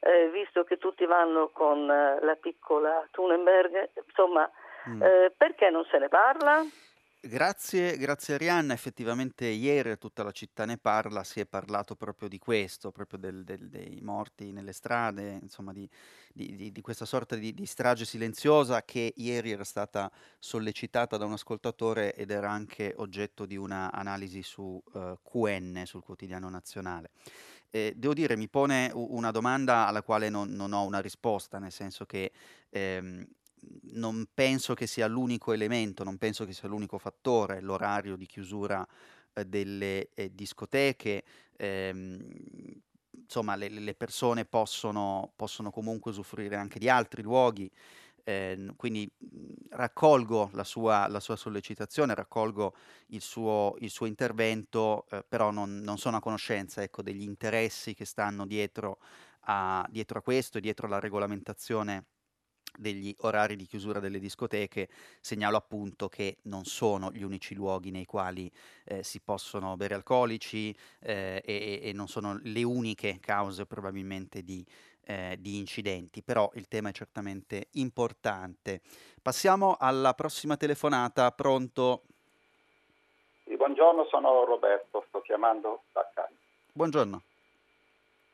[0.00, 4.50] eh, visto che tutti vanno con eh, la piccola Thunenberg, insomma,
[4.88, 5.00] mm.
[5.00, 6.60] eh, perché non se ne parla?
[7.26, 12.36] Grazie, grazie Arianna, effettivamente ieri tutta la città ne parla, si è parlato proprio di
[12.36, 15.88] questo, proprio del, del, dei morti nelle strade, insomma di,
[16.34, 21.32] di, di, di questa sorta di, strage silenziosa che ieri era stata sollecitata da un
[21.32, 27.08] ascoltatore ed era anche oggetto di una analisi su eh, QN, sul quotidiano nazionale.
[27.70, 31.72] Eh, devo dire, mi pone una domanda alla quale non, non ho una risposta, nel
[31.72, 32.32] senso che
[32.68, 33.26] ehm,
[33.92, 38.86] non penso che sia l'unico elemento, non penso che sia l'unico fattore l'orario di chiusura
[39.32, 41.24] eh, delle eh, discoteche.
[41.56, 42.82] Ehm,
[43.24, 47.70] insomma, le, le persone possono, possono, comunque usufruire anche di altri luoghi.
[48.26, 49.10] Eh, quindi
[49.70, 52.74] raccolgo la sua, la sua, sollecitazione, raccolgo
[53.08, 57.92] il suo, il suo intervento, eh, però non, non, sono a conoscenza ecco, degli interessi
[57.92, 58.98] che stanno dietro
[59.46, 62.06] a, dietro a questo, dietro alla regolamentazione
[62.76, 64.88] degli orari di chiusura delle discoteche,
[65.20, 68.50] segnalo appunto che non sono gli unici luoghi nei quali
[68.84, 74.64] eh, si possono bere alcolici eh, e, e, non sono le uniche cause probabilmente di,
[75.06, 78.80] eh, di, incidenti, però il tema è certamente importante.
[79.22, 82.02] Passiamo alla prossima telefonata, pronto?
[83.44, 86.36] Sì, buongiorno, sono Roberto, sto chiamando da Cali.
[86.72, 87.22] Buongiorno.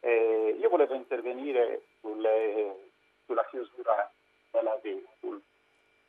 [0.01, 2.91] Eh, io volevo intervenire sulle,
[3.27, 4.11] sulla chiusura
[4.51, 5.41] della Vestul.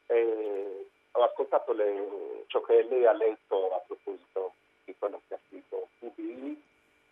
[0.07, 4.53] Eh, ho ascoltato le, ciò che lei ha letto a proposito
[4.85, 6.61] di quello che ha scritto Pubini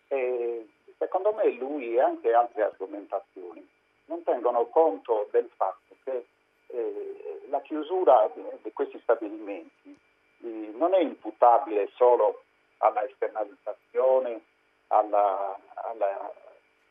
[0.08, 0.68] e
[0.98, 3.66] secondo me lui e anche altre argomentazioni
[4.06, 6.26] non tengono conto del fatto che
[6.68, 9.96] eh, la chiusura di, di questi stabilimenti
[10.42, 12.42] eh, non è imputabile solo
[12.78, 14.40] alla esternalizzazione,
[14.88, 16.32] alla, alla,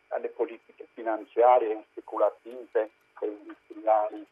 [0.10, 2.92] alle politiche finanziarie speculative
[3.26, 4.26] industriali,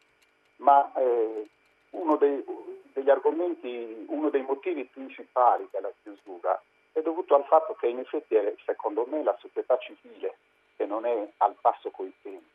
[0.56, 1.48] ma eh,
[1.90, 2.44] uno dei,
[2.92, 6.60] degli argomenti, uno dei motivi principali della chiusura
[6.92, 10.36] è dovuto al fatto che in effetti è secondo me la società civile
[10.76, 12.46] che non è al passo coi tempi,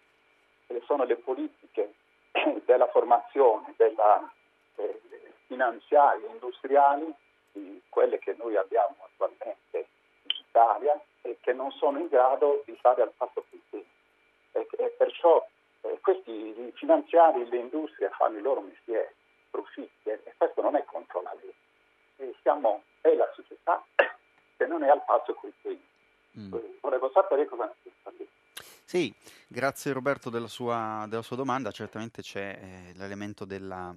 [0.68, 1.94] e sono le politiche
[2.66, 4.32] della formazione, della
[4.76, 5.02] eh,
[5.48, 7.14] finanziarie, industriali,
[7.90, 9.88] quelle che noi abbiamo attualmente
[10.24, 13.88] in Italia e che non sono in grado di stare al passo coi tempi.
[14.54, 15.46] E, e perciò
[16.04, 19.16] questi finanziari, le industrie fanno il loro mestiere,
[19.49, 21.56] profitti e questo non è contro la legge.
[22.18, 25.91] E siamo, è la società che non è al passo con i tempi.
[26.38, 26.80] Mm.
[26.82, 28.28] Volevo sapere cosa ne pensate.
[28.84, 29.14] Sì,
[29.47, 31.72] grazie Roberto della sua, della sua domanda.
[31.72, 33.95] Certamente c'è eh, l'elemento della,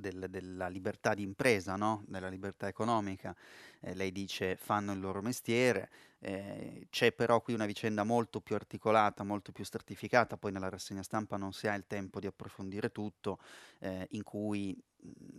[0.00, 2.02] del, della libertà di impresa, no?
[2.06, 3.34] della libertà economica.
[3.80, 8.54] Eh, lei dice fanno il loro mestiere, eh, c'è però qui una vicenda molto più
[8.54, 12.90] articolata, molto più stratificata, poi nella rassegna stampa non si ha il tempo di approfondire
[12.90, 13.38] tutto,
[13.78, 14.76] eh, in cui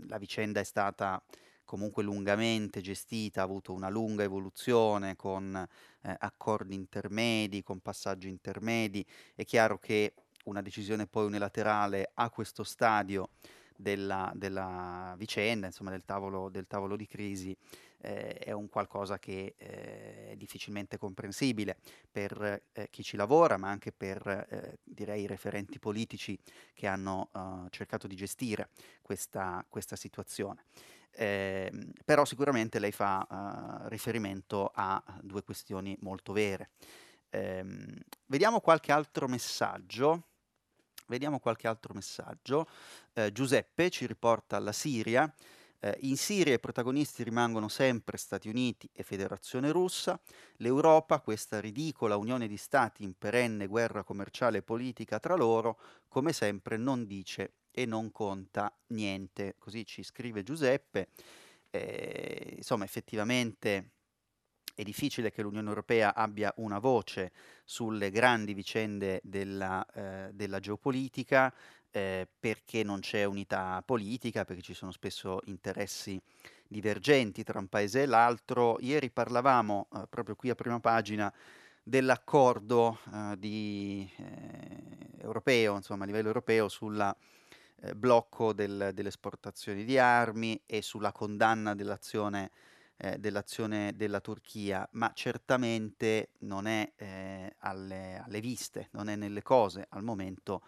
[0.07, 1.21] la vicenda è stata
[1.63, 9.05] comunque lungamente gestita, ha avuto una lunga evoluzione con eh, accordi intermedi, con passaggi intermedi.
[9.33, 10.13] È chiaro che
[10.45, 13.29] una decisione poi unilaterale a questo stadio
[13.81, 17.55] della, della vicenda, insomma del tavolo, del tavolo di crisi,
[18.01, 21.77] eh, è un qualcosa che eh, è difficilmente comprensibile
[22.11, 26.37] per eh, chi ci lavora, ma anche per eh, direi i referenti politici
[26.73, 28.69] che hanno uh, cercato di gestire
[29.01, 30.65] questa, questa situazione.
[31.13, 31.71] Eh,
[32.05, 33.27] però sicuramente lei fa
[33.83, 36.69] uh, riferimento a due questioni molto vere.
[37.29, 37.63] Eh,
[38.25, 40.30] vediamo qualche altro messaggio.
[41.11, 42.69] Vediamo qualche altro messaggio.
[43.11, 45.29] Eh, Giuseppe ci riporta alla Siria.
[45.81, 50.17] Eh, in Siria i protagonisti rimangono sempre Stati Uniti e Federazione Russa.
[50.57, 56.31] L'Europa, questa ridicola unione di stati in perenne guerra commerciale e politica tra loro, come
[56.31, 59.55] sempre non dice e non conta niente.
[59.57, 61.09] Così ci scrive Giuseppe.
[61.71, 63.95] Eh, insomma, effettivamente
[64.81, 67.31] è difficile che l'Unione Europea abbia una voce
[67.63, 71.53] sulle grandi vicende della, eh, della geopolitica
[71.91, 76.19] eh, perché non c'è unità politica, perché ci sono spesso interessi
[76.67, 78.77] divergenti tra un paese e l'altro.
[78.79, 81.31] Ieri parlavamo eh, proprio qui a prima pagina
[81.83, 87.15] dell'accordo eh, di, eh, europeo, insomma a livello europeo sulla
[87.81, 92.71] eh, blocco del, delle esportazioni di armi e sulla condanna dell'azione, eh,
[93.17, 99.87] dell'azione della Turchia, ma certamente non è eh, alle, alle, viste, non è nelle cose
[99.89, 100.61] al momento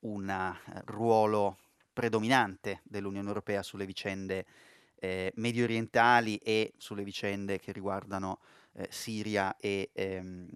[0.00, 1.58] un eh, ruolo
[1.92, 4.46] predominante dell'Unione Europea sulle vicende
[4.94, 8.38] eh, medio orientali e sulle vicende che riguardano
[8.74, 10.48] eh, Siria e, ehm,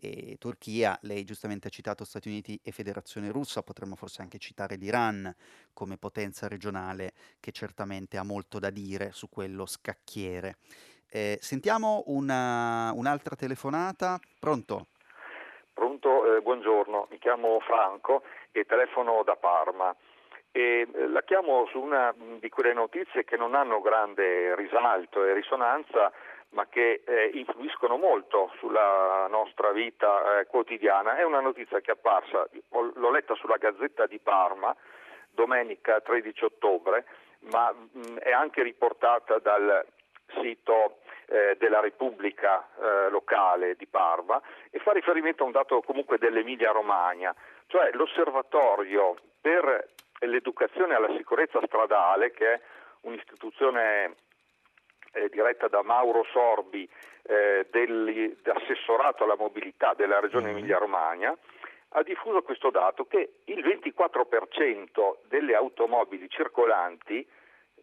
[0.00, 4.76] e Turchia, lei giustamente ha citato Stati Uniti e Federazione Russa, potremmo forse anche citare
[4.76, 5.32] l'Iran
[5.72, 10.56] come potenza regionale che certamente ha molto da dire su quello scacchiere.
[11.10, 14.18] Eh, sentiamo una, un'altra telefonata.
[14.38, 14.86] Pronto?
[15.74, 18.22] Pronto, eh, buongiorno, mi chiamo Franco
[18.52, 19.94] e telefono da Parma.
[20.52, 25.34] E eh, la chiamo su una di quelle notizie che non hanno grande risalto e
[25.34, 26.12] risonanza
[26.50, 31.16] ma che eh, influiscono molto sulla nostra vita eh, quotidiana.
[31.16, 34.74] È una notizia che è apparsa, l'ho letta sulla Gazzetta di Parma
[35.30, 37.04] domenica 13 ottobre,
[37.50, 39.86] ma mh, è anche riportata dal
[40.40, 44.40] sito eh, della Repubblica eh, locale di Parma
[44.70, 47.34] e fa riferimento a un dato comunque dell'Emilia Romagna,
[47.66, 49.88] cioè l'osservatorio per
[50.20, 52.60] l'educazione alla sicurezza stradale, che è
[53.02, 54.14] un'istituzione
[55.12, 56.88] eh, diretta da Mauro Sorbi,
[57.22, 60.56] eh, dell'assessorato alla mobilità della regione mm.
[60.56, 61.36] Emilia-Romagna,
[61.92, 67.26] ha diffuso questo dato che il 24% delle automobili circolanti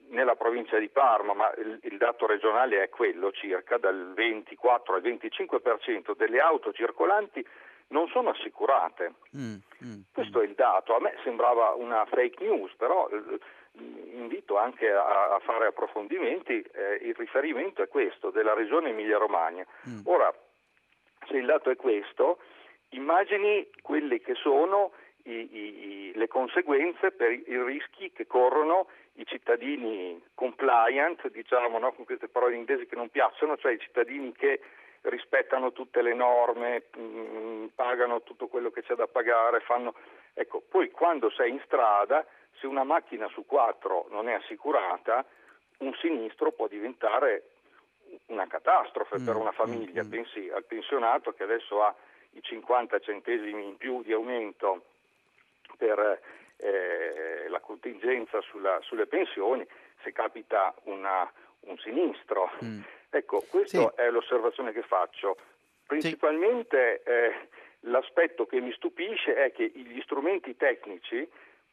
[0.10, 5.02] nella provincia di Parma, ma il, il, dato regionale è quello circa, dal 24 al
[5.02, 7.46] 25% delle auto circolanti
[7.90, 9.14] non sono assicurate.
[9.36, 10.42] Mm, mm, Questo mm.
[10.42, 10.96] è il dato.
[10.96, 13.40] A me sembrava una fake news, però eh,
[13.78, 19.66] invito anche a, a fare approfondimenti, eh, il riferimento è questo, della regione Emilia-Romagna.
[19.88, 20.02] Mm.
[20.06, 20.34] Ora,
[21.28, 22.40] se il dato è questo,
[22.90, 24.92] immagini quelle che sono
[25.24, 31.92] i, i, le conseguenze per i, i, rischi che corrono i cittadini compliant, diciamo no,
[31.94, 34.62] con queste parole inglesi che non piacciono, cioè i cittadini che
[35.02, 39.94] rispettano tutte le norme, mh, mm, pagano tutto quello che c'è da pagare, fanno...
[40.34, 42.26] Ecco, poi quando sei in strada
[42.60, 45.26] se una macchina su quattro non è assicurata,
[45.80, 47.52] un sinistro può diventare
[48.28, 50.04] una catastrofe mm, per una famiglia.
[50.04, 50.10] Mm, mm.
[50.10, 51.94] Pensi al pensionato che adesso ha
[52.32, 54.84] i 50 centesimi in più di aumento
[55.78, 56.20] per
[56.58, 59.66] eh, la contingenza sulla, sulle pensioni,
[60.04, 61.32] se capita una,
[61.62, 62.52] un sinistro.
[62.64, 62.82] Mm.
[63.10, 64.02] Ecco, questa sì.
[64.02, 65.38] è l'osservazione che faccio.
[65.86, 67.10] Principalmente sì.
[67.10, 67.48] eh,
[67.82, 71.28] l'aspetto che mi stupisce è che gli strumenti tecnici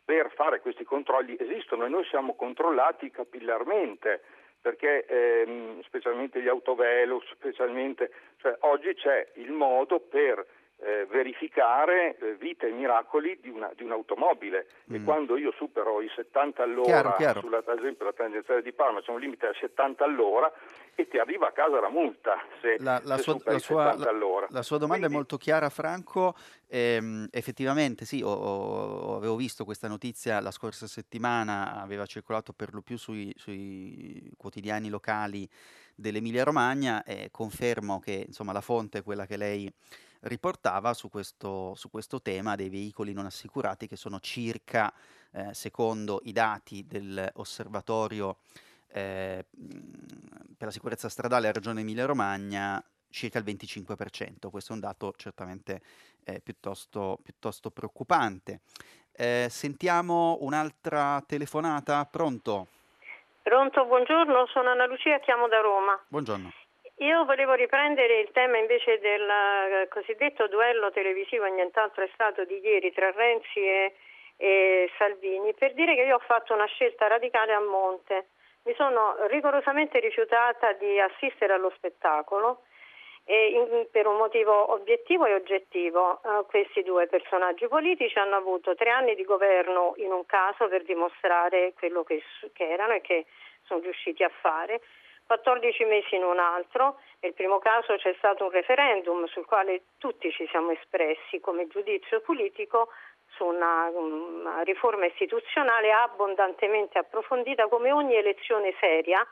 [0.04, 4.22] per fare questi controlli esistono e noi siamo controllati capillarmente
[4.60, 10.42] perché ehm, specialmente gli autovelox, specialmente, cioè, oggi c'è il modo per
[10.78, 14.94] eh, verificare eh, vita e miracoli di, una, di un'automobile mm.
[14.94, 17.40] e quando io supero i 70 all'ora, chiaro, chiaro.
[17.40, 20.52] Sulla, ad esempio la tangenziale di Parma c'è un limite a 70 all'ora
[20.94, 24.46] e ti arriva a casa la multa se, la, la, se sua, la, sua, la,
[24.48, 26.34] la sua, domanda Quindi, è molto chiara Franco,
[26.68, 32.74] ehm, effettivamente sì, ho, ho, avevo visto questa notizia la scorsa settimana, aveva circolato per
[32.74, 35.48] lo più sui, sui quotidiani locali
[35.94, 39.72] dell'Emilia Romagna e confermo che insomma, la fonte è quella che lei
[40.20, 44.92] riportava su questo, su questo tema dei veicoli non assicurati che sono circa,
[45.32, 48.38] eh, secondo i dati dell'osservatorio
[48.88, 49.44] eh,
[50.56, 54.50] per la sicurezza stradale a Regione Emilia-Romagna, circa il 25%.
[54.50, 55.82] Questo è un dato certamente
[56.24, 58.60] eh, piuttosto, piuttosto, preoccupante.
[59.12, 62.04] Eh, sentiamo un'altra telefonata.
[62.06, 62.68] Pronto?
[63.44, 66.02] Pronto, buongiorno, sono Anna Lucia, chiamo da Roma.
[66.08, 66.50] Buongiorno.
[67.00, 72.58] Io volevo riprendere il tema invece del eh, cosiddetto duello televisivo nient'altro è stato di
[72.64, 73.94] ieri tra Renzi e,
[74.38, 78.28] e Salvini per dire che io ho fatto una scelta radicale a monte.
[78.62, 82.62] Mi sono rigorosamente rifiutata di assistere allo spettacolo
[83.26, 86.20] in, per un motivo obiettivo e oggettivo.
[86.22, 90.84] Uh, questi due personaggi politici hanno avuto tre anni di governo in un caso per
[90.84, 92.22] dimostrare quello che,
[92.52, 93.26] che erano e che
[93.64, 94.80] sono riusciti a fare
[95.26, 96.98] 14 mesi in un altro.
[97.20, 102.20] Nel primo caso c'è stato un referendum sul quale tutti ci siamo espressi come giudizio
[102.20, 102.88] politico
[103.28, 109.26] su una, una riforma istituzionale abbondantemente approfondita come ogni elezione seria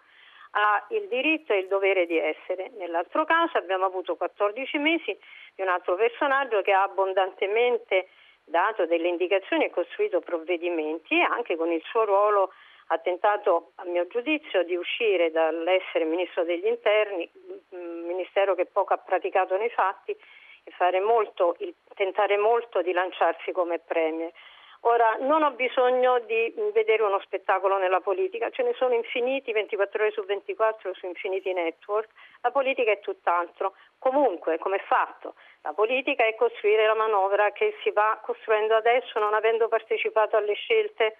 [0.55, 2.71] ha il diritto e il dovere di essere.
[2.77, 5.17] Nell'altro caso abbiamo avuto 14 mesi
[5.55, 8.09] di un altro personaggio che ha abbondantemente
[8.45, 12.53] dato delle indicazioni e costruito provvedimenti e anche con il suo ruolo
[12.89, 17.29] ha tentato, a mio giudizio, di uscire dall'essere ministro degli interni,
[17.71, 20.15] ministero che poco ha praticato nei fatti,
[20.65, 21.57] e molto,
[21.95, 24.31] tentare molto di lanciarsi come premier.
[24.85, 30.03] Ora, non ho bisogno di vedere uno spettacolo nella politica, ce ne sono infiniti, 24
[30.03, 32.09] ore su 24 su infiniti network,
[32.41, 33.75] la politica è tutt'altro.
[33.99, 35.35] Comunque, come fatto?
[35.61, 40.55] La politica è costruire la manovra che si va costruendo adesso non avendo partecipato alle
[40.55, 41.17] scelte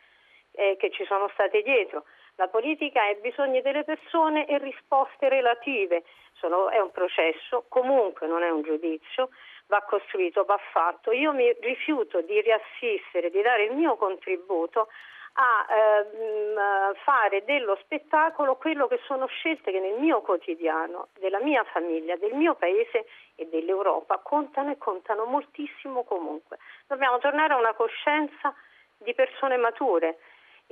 [0.55, 2.03] eh, che ci sono state dietro.
[2.37, 6.03] La politica è bisogno delle persone e risposte relative.
[6.33, 9.29] Sono, è un processo, comunque non è un giudizio,
[9.67, 11.13] va costruito, va fatto.
[11.13, 14.89] Io mi rifiuto di riassistere, di dare il mio contributo
[15.35, 21.65] a ehm, fare dello spettacolo quello che sono scelte che nel mio quotidiano, della mia
[21.65, 26.59] famiglia, del mio paese e dell'Europa contano e contano moltissimo comunque.
[26.87, 28.55] Dobbiamo tornare a una coscienza
[28.99, 30.19] di persone mature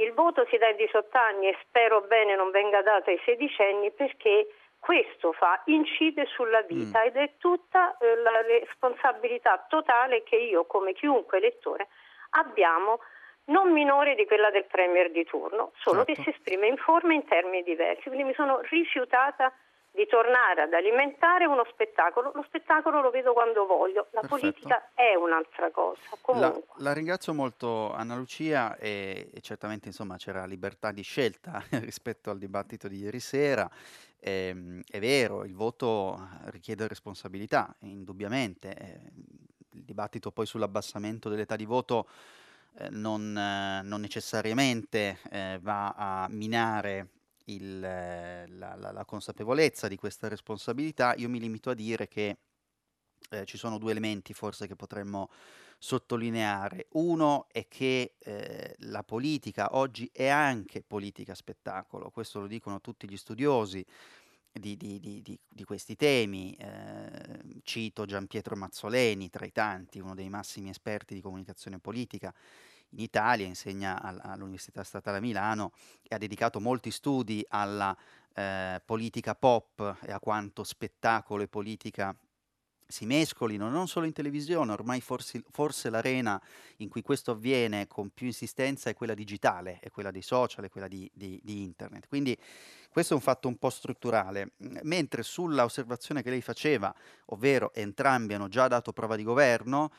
[0.01, 3.91] il voto si dà ai 18 anni e spero bene non venga dato ai sedicenni
[3.91, 4.49] perché
[4.80, 7.06] questo fa, incide sulla vita mm.
[7.06, 11.88] ed è tutta eh, la responsabilità totale che io come chiunque elettore
[12.30, 12.98] abbiamo
[13.44, 16.22] non minore di quella del Premier di turno, solo certo.
[16.22, 18.04] che si esprime in forme e in termini diversi.
[18.04, 19.52] Quindi mi sono rifiutata
[19.92, 22.30] di tornare ad alimentare uno spettacolo.
[22.34, 24.40] Lo spettacolo lo vedo quando voglio, la Perfetto.
[24.40, 26.00] politica è un'altra cosa.
[26.34, 32.30] La, la, ringrazio molto Anna Lucia e, e, certamente insomma c'era libertà di scelta rispetto
[32.30, 33.68] al dibattito di ieri sera.
[34.20, 38.74] Ehm, è vero, il voto richiede responsabilità, indubbiamente.
[38.74, 39.00] Eh,
[39.72, 42.08] il dibattito poi sull'abbassamento dell'età di voto
[42.78, 47.08] eh, non, eh, non, necessariamente eh, va a minare
[47.46, 52.36] il, la, la, la, consapevolezza di questa responsabilità, io mi limito a dire che
[53.30, 55.30] eh, ci sono due elementi forse che potremmo
[55.82, 56.88] sottolineare.
[56.90, 63.08] Uno è che eh, la politica oggi è anche politica spettacolo, questo lo dicono tutti
[63.08, 63.84] gli studiosi.
[64.52, 70.16] Di, di, di, di questi temi, eh, cito Gian Pietro Mazzoleni tra i tanti, uno
[70.16, 72.34] dei massimi esperti di comunicazione politica,
[72.90, 75.70] in Italia, insegna al, all'Università Statale a Milano
[76.02, 77.96] e ha dedicato molti studi alla
[78.34, 82.12] eh, politica pop e a quanto spettacolo e politica
[82.91, 86.41] si mescolino non solo in televisione, ormai forse, forse, l'arena
[86.78, 90.68] in cui questo avviene con più insistenza è quella digitale, è quella dei social, è
[90.68, 92.09] quella di, di, di internet.
[92.09, 92.36] Quindi
[92.91, 96.93] questo è un fatto un po' strutturale, mentre sulla osservazione che lei faceva,
[97.26, 99.91] ovvero entrambi hanno già dato prova di governo,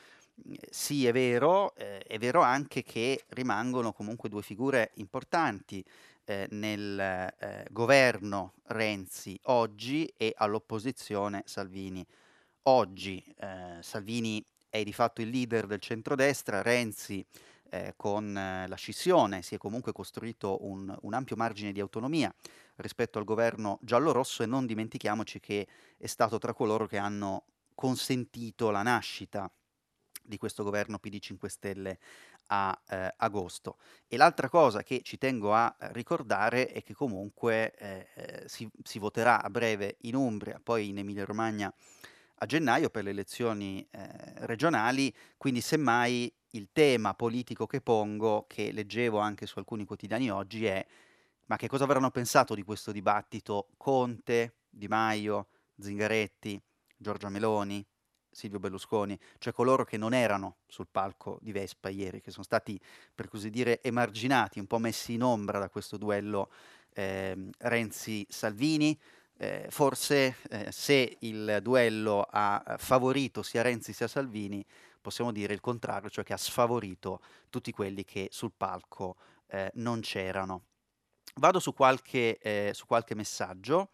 [0.70, 5.84] sì, è vero, eh, è vero anche che rimangono comunque due figure importanti
[6.24, 12.04] eh, nel eh, governo Renzi oggi e all'opposizione Salvini
[12.64, 13.22] oggi.
[13.38, 17.24] Eh, Salvini è di fatto il leader del centrodestra, Renzi
[17.70, 22.32] eh, con eh, la scissione si è comunque costruito un, un ampio margine di autonomia
[22.76, 27.44] rispetto al governo giallo-rosso e non dimentichiamoci che è stato tra coloro che hanno
[27.74, 29.50] consentito la nascita
[30.22, 31.98] di questo governo PD 5 Stelle
[32.48, 33.78] a eh, agosto.
[34.06, 38.98] E l'altra cosa che ci tengo a ricordare è che comunque eh, eh, si, si,
[38.98, 41.72] voterà a breve in Umbria, poi in Emilia Romagna
[42.42, 44.00] a gennaio per le elezioni eh,
[44.46, 50.66] regionali, quindi semmai il tema politico che pongo, che leggevo anche su alcuni quotidiani oggi,
[50.66, 50.84] è
[51.46, 56.60] ma che cosa avranno pensato di questo dibattito Conte, Di Maio, Zingaretti,
[56.96, 57.84] Giorgia Meloni,
[58.28, 62.80] Silvio Berlusconi, cioè coloro che non erano sul palco di Vespa ieri, che sono stati
[63.14, 66.50] per così dire emarginati, un po' messi in ombra da questo duello
[66.94, 68.98] eh, Renzi-Salvini.
[69.36, 74.64] Eh, forse eh, se il duello ha favorito sia Renzi sia Salvini,
[75.00, 77.20] possiamo dire il contrario, cioè che ha sfavorito
[77.50, 79.16] tutti quelli che sul palco
[79.48, 80.64] eh, non c'erano.
[81.34, 83.90] Vado su qualche, eh, su qualche messaggio.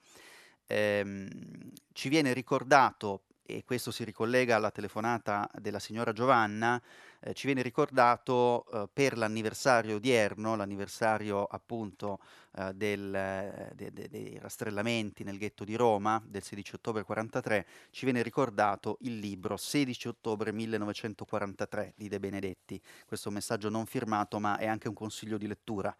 [0.66, 6.80] Ehm, ci viene ricordato e questo si ricollega alla telefonata della signora Giovanna,
[7.20, 12.20] eh, ci viene ricordato eh, per l'anniversario odierno, l'anniversario appunto
[12.56, 18.04] eh, del, de, de, dei rastrellamenti nel ghetto di Roma del 16 ottobre 43, ci
[18.04, 22.80] viene ricordato il libro 16 ottobre 1943 di De Benedetti.
[23.06, 25.94] Questo è un messaggio non firmato ma è anche un consiglio di lettura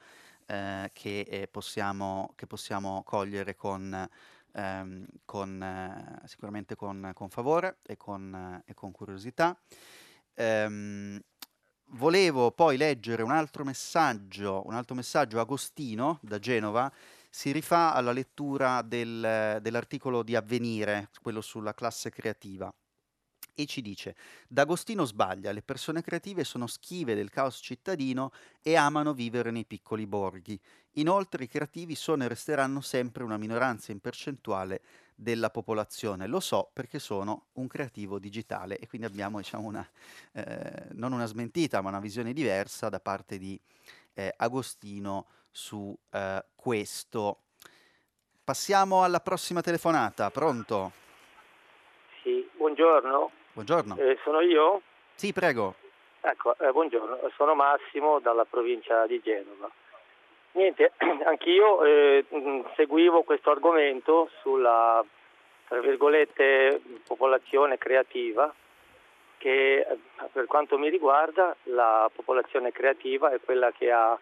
[0.47, 4.09] eh, che, eh, possiamo, che possiamo cogliere con
[4.53, 9.57] ehm, con, eh, sicuramente con, con, favore e con, e con curiosità.
[10.41, 11.21] Ehm,
[11.93, 16.91] volevo poi leggere un altro messaggio, un altro messaggio Agostino da Genova
[17.29, 22.73] si rifà alla lettura del, dell'articolo di Avvenire, quello sulla classe creativa
[23.55, 24.15] e ci dice
[24.47, 28.31] D'Agostino sbaglia, le persone creative sono schive del caos cittadino
[28.63, 30.59] e amano vivere nei piccoli borghi.
[30.93, 34.81] Inoltre i creativi sono e resteranno sempre una minoranza in percentuale
[35.21, 36.29] della popolazione.
[36.29, 39.87] Lo so perché sono un creativo digitale e quindi abbiamo diciamo, una,
[40.33, 43.61] eh, non una smentita ma una visione diversa da parte di
[44.15, 47.41] eh, Agostino su eh, questo.
[48.45, 50.93] Passiamo alla prossima telefonata, pronto?
[52.23, 53.31] Sì, buongiorno.
[53.55, 53.97] Buongiorno.
[53.97, 54.83] Eh, sono io?
[55.17, 55.75] Sì, prego.
[56.21, 59.69] Ecco, eh, buongiorno, sono Massimo dalla provincia di Genova.
[60.53, 60.93] Niente,
[61.25, 62.25] anch'io eh,
[62.75, 65.05] seguivo questo argomento sulla,
[65.69, 68.53] tra virgolette, popolazione creativa,
[69.37, 69.99] che eh,
[70.33, 74.19] per quanto mi riguarda la popolazione creativa è quella che ha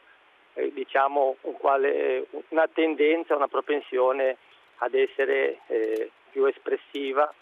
[0.55, 4.36] eh, diciamo, un quale, una tendenza, una propensione
[4.78, 7.32] ad essere eh, più espressiva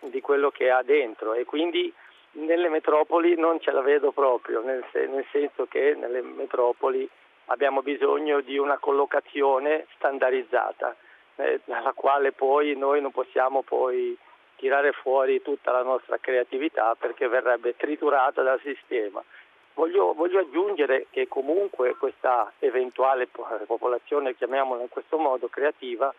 [0.00, 1.34] di quello che ha dentro.
[1.34, 1.92] E quindi
[2.32, 7.08] nelle metropoli non ce la vedo proprio, nel, nel senso che nelle metropoli
[7.50, 10.96] abbiamo bisogno di una collocazione standardizzata,
[11.36, 14.16] eh, dalla quale poi noi non possiamo poi
[14.56, 19.22] tirare fuori tutta la nostra creatività perché verrebbe triturata dal sistema.
[19.74, 23.26] Voglio, voglio aggiungere che comunque questa eventuale
[23.66, 26.12] popolazione, chiamiamola in questo modo, creativa,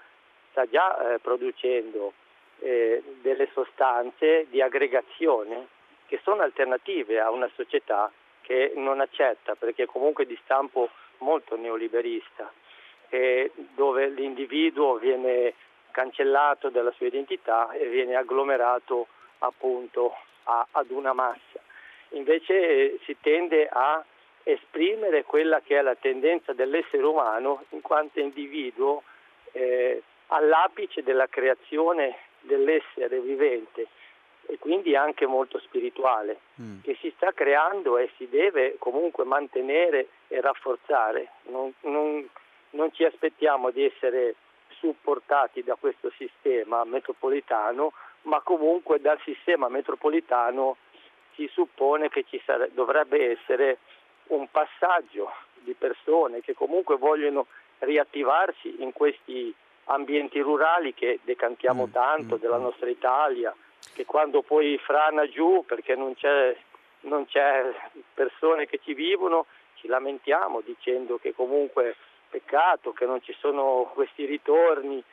[0.50, 2.14] sta già eh, producendo
[2.60, 5.68] eh, delle sostanze di aggregazione
[6.08, 10.90] che sono alternative a una società che non accetta, perché comunque di stampo
[11.22, 12.52] molto neoliberista,
[13.10, 15.54] eh, dove l'individuo viene
[15.92, 19.08] cancellato dalla sua identità e viene agglomerato
[19.40, 21.60] appunto a, ad una massa.
[22.10, 24.04] Invece eh, si tende a
[24.44, 29.04] esprimere quella che è la tendenza dell'essere umano in quanto individuo
[29.52, 33.88] eh, all'apice della creazione dell'essere vivente
[34.48, 36.82] e quindi anche molto spirituale, mm.
[36.82, 41.32] che si sta creando e si deve comunque mantenere e rafforzare.
[41.44, 42.28] Non, non,
[42.72, 44.36] non ci aspettiamo di essere
[44.70, 47.94] supportati da questo sistema metropolitano,
[48.24, 50.78] ma comunque dal sistema metropolitano
[51.36, 53.78] si suppone che ci sare- dovrebbe essere
[54.28, 57.48] un passaggio di persone che comunque vogliono
[57.80, 59.54] riattivarsi in questi
[59.86, 62.62] ambienti rurali che decantiamo mm, tanto mm, della mm.
[62.62, 63.54] nostra Italia,
[63.94, 66.56] che quando poi frana giù perché non c'è,
[67.02, 67.72] non c'è
[68.14, 69.46] persone che ci vivono,
[69.76, 71.96] ci lamentiamo dicendo che comunque
[72.30, 75.04] peccato che non ci sono questi ritorni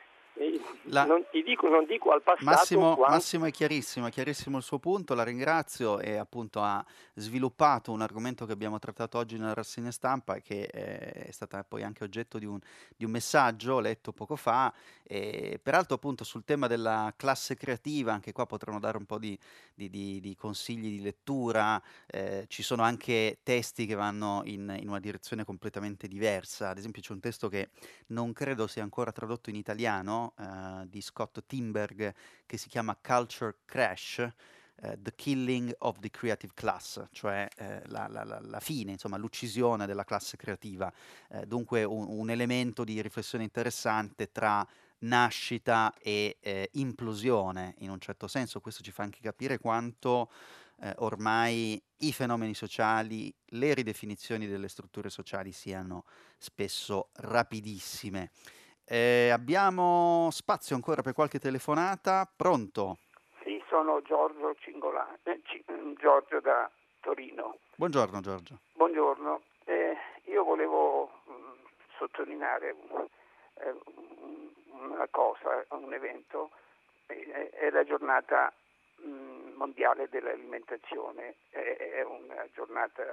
[0.85, 1.05] la...
[1.05, 2.45] Non, dico, non dico al passato.
[2.45, 3.15] Massimo, quanto...
[3.15, 6.85] Massimo, è chiarissimo, è chiarissimo il suo punto, la ringrazio e appunto ha
[7.15, 11.83] sviluppato un argomento che abbiamo trattato oggi nella rassegna stampa e che è stata poi
[11.83, 12.59] anche oggetto di un,
[12.97, 14.73] di un messaggio letto poco fa.
[15.03, 19.39] E, peraltro appunto sul tema della classe creativa, anche qua potremmo dare un po' di,
[19.75, 24.89] di, di, di consigli di lettura, eh, ci sono anche testi che vanno in, in
[24.89, 27.71] una direzione completamente diversa, ad esempio c'è un testo che
[28.09, 32.15] non credo sia ancora tradotto in italiano, uh, di Scott Timberg
[32.47, 34.27] che si chiama Culture Crash.
[34.81, 39.87] Uh, the Killing of the Creative Class, cioè uh, la, la, la, fine, insomma, l'uccisione
[39.87, 40.89] della classe creativa.
[41.31, 44.65] Uh, dunque un, un, elemento di riflessione interessante tra
[45.01, 48.61] nascita e eh, implosione, in un certo senso.
[48.61, 50.31] Questo ci fa anche capire quanto
[50.81, 56.05] eh, ormai i fenomeni sociali, le ridefinizioni delle strutture sociali siano
[56.39, 58.31] spesso rapidissime.
[58.91, 62.27] Eh, abbiamo spazio ancora per qualche telefonata.
[62.35, 62.97] Pronto?
[63.43, 66.71] Sì, sono Giorgio Cingolani, eh, C- mm, Giorgio da
[67.01, 67.59] Torino.
[67.77, 68.61] Buongiorno Giorgio.
[68.73, 69.43] Buongiorno.
[69.67, 69.95] Eh,
[70.25, 71.53] io volevo mh, mm,
[71.99, 72.75] sottolineare
[73.61, 73.75] eh,
[74.71, 76.51] una cosa, un evento.
[77.05, 78.51] è la giornata
[79.03, 81.35] mh, mm, mondiale dell'alimentazione.
[81.51, 83.05] è una giornata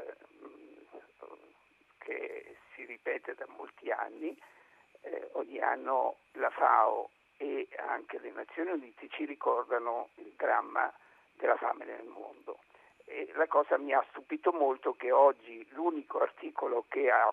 [1.97, 4.37] che si ripete da molti anni
[5.05, 10.91] eh, ogni anno la FAO e anche le Nazioni Unite ci ricordano il dramma
[11.33, 12.59] della fame nel mondo.
[13.05, 17.31] E la cosa mi ha stupito molto che oggi l'unico articolo che ha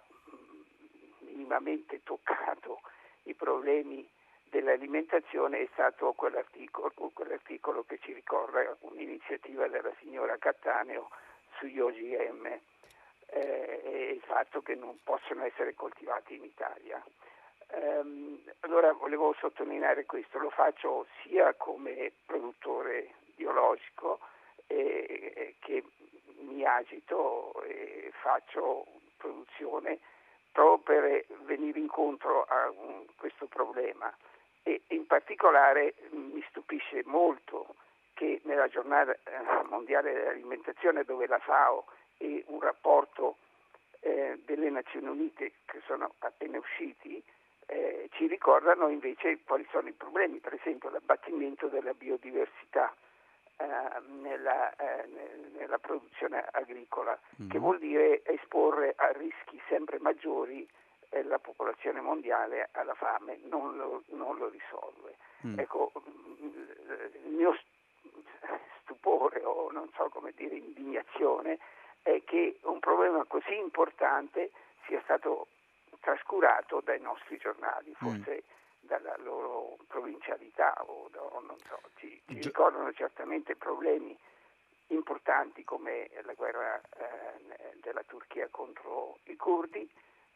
[1.20, 2.80] minimamente toccato
[3.24, 4.08] i problemi
[4.44, 11.08] dell'alimentazione è stato quell'articolo, quell'articolo che ci ricorda un'iniziativa della signora Cattaneo
[11.58, 12.46] sugli OGM
[13.26, 17.02] eh, e il fatto che non possono essere coltivati in Italia.
[17.74, 24.20] Ehm, allora volevo sottolineare questo, lo faccio sia come produttore biologico
[24.66, 25.82] eh, che
[26.40, 28.86] mi agito e faccio
[29.16, 29.98] produzione
[30.52, 34.14] proprio per venire incontro a um, questo problema.
[34.64, 37.74] E in particolare mi stupisce molto
[38.14, 39.18] che nella giornata eh,
[39.68, 41.86] mondiale dell'alimentazione dove la FAO
[42.18, 43.36] e un rapporto
[44.00, 47.22] eh, delle Nazioni Unite che sono appena usciti
[47.72, 52.94] eh, ci ricordano invece quali sono i problemi, per esempio l'abbattimento della biodiversità
[53.56, 53.66] eh,
[54.20, 55.06] nella, eh,
[55.56, 57.48] nella, produzione agricola, mm.
[57.48, 60.68] che vuol dire esporre a rischi sempre maggiori
[61.08, 65.16] eh, la popolazione mondiale alla fame, non lo, non lo risolve.
[65.46, 65.58] Mm.
[65.58, 65.92] Ecco,
[67.24, 67.56] il mio
[68.82, 71.58] stupore o non so come dire indignazione
[72.02, 74.50] è che un problema così importante
[74.86, 75.46] sia stato
[76.02, 77.94] trascurato dai nostri giornali, mm.
[77.94, 78.86] forse mm.
[78.86, 84.18] dalla loro provincialità o, o non so, ci, ci Gi- ricordano certamente problemi
[84.88, 89.88] importanti come la guerra eh, della Turchia contro i curdi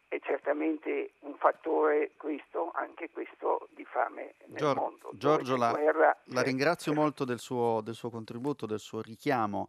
[0.09, 5.10] è certamente un fattore questo, anche questo di fame nel Gior- mondo.
[5.14, 9.68] Giorgio, la, guerra, la ringrazio molto del suo, del suo contributo, del suo richiamo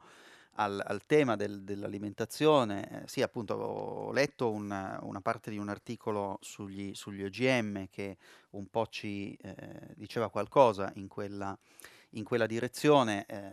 [0.57, 5.69] al, al tema del, dell'alimentazione, eh, sì appunto ho letto una, una, parte di un
[5.69, 8.17] articolo sugli, sugli OGM che
[8.51, 9.55] un po' ci eh,
[9.95, 11.57] diceva qualcosa in quella,
[12.11, 13.49] in quella direzione, eh,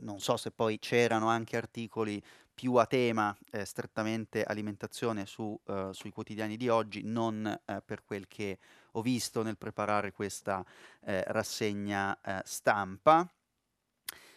[0.00, 2.22] non so se poi c'erano anche articoli
[2.54, 8.04] più a tema eh, strettamente alimentazione su, uh, sui quotidiani di oggi, non uh, per
[8.04, 8.58] quel che
[8.92, 10.64] ho visto nel preparare questa
[11.00, 13.28] rassegna stampa.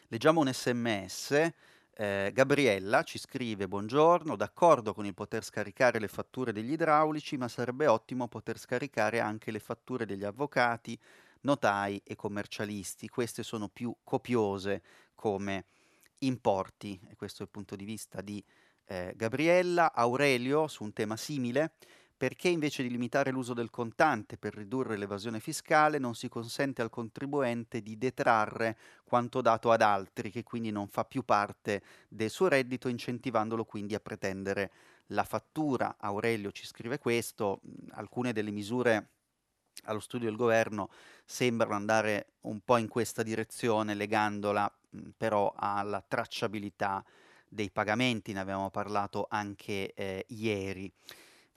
[0.09, 1.51] Leggiamo un sms.
[1.93, 7.49] Eh, Gabriella ci scrive: Buongiorno, d'accordo con il poter scaricare le fatture degli idraulici, ma
[7.49, 10.97] sarebbe ottimo poter scaricare anche le fatture degli avvocati,
[11.41, 13.09] notai e commercialisti.
[13.09, 14.81] Queste sono più copiose
[15.13, 15.65] come
[16.19, 16.97] importi.
[17.09, 18.41] E questo è il punto di vista di
[18.85, 19.91] eh, Gabriella.
[19.93, 21.73] Aurelio, su un tema simile,
[22.17, 26.89] perché invece di limitare l'uso del contante per ridurre l'evasione fiscale non si consente al
[26.89, 32.47] contribuente di detrarre quanto dato ad altri, che quindi non fa più parte del suo
[32.47, 34.71] reddito, incentivandolo quindi a pretendere
[35.07, 35.97] la fattura.
[35.99, 37.61] Aurelio ci scrive questo,
[37.91, 39.09] alcune delle misure
[39.83, 40.89] allo studio del governo
[41.23, 44.71] sembrano andare un po' in questa direzione, legandola
[45.15, 47.05] però alla tracciabilità
[47.47, 50.91] dei pagamenti, ne avevamo parlato anche eh, ieri.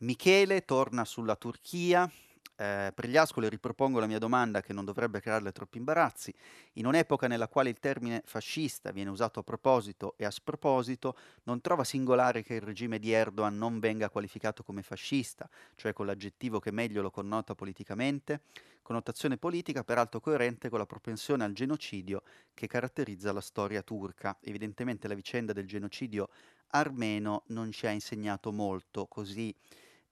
[0.02, 2.10] Michele torna sulla Turchia.
[2.56, 6.32] Eh, Pregliasco le ripropongo la mia domanda che non dovrebbe crearle troppi imbarazzi.
[6.74, 11.60] In un'epoca nella quale il termine fascista viene usato a proposito e a sproposito, non
[11.60, 16.60] trova singolare che il regime di Erdogan non venga qualificato come fascista, cioè con l'aggettivo
[16.60, 18.40] che meglio lo connota politicamente?
[18.81, 22.22] Connotazione politica peraltro coerente con la propensione al genocidio
[22.55, 24.39] che caratterizza la storia turca.
[24.40, 26.31] Evidentemente la vicenda del genocidio
[26.68, 29.55] armeno non ci ha insegnato molto, così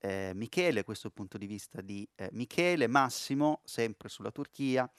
[0.00, 4.90] eh, Michele, questo è il punto di vista di eh, Michele, Massimo, sempre sulla Turchia,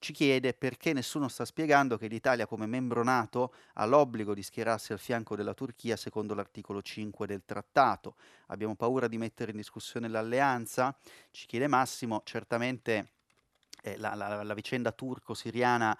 [0.00, 4.92] ci chiede perché nessuno sta spiegando che l'Italia come membro NATO ha l'obbligo di schierarsi
[4.92, 8.14] al fianco della Turchia secondo l'articolo 5 del trattato.
[8.46, 10.96] Abbiamo paura di mettere in discussione l'alleanza?
[11.32, 13.10] Ci chiede Massimo, certamente
[13.82, 15.96] eh, la, la, la, vicenda turco-siriana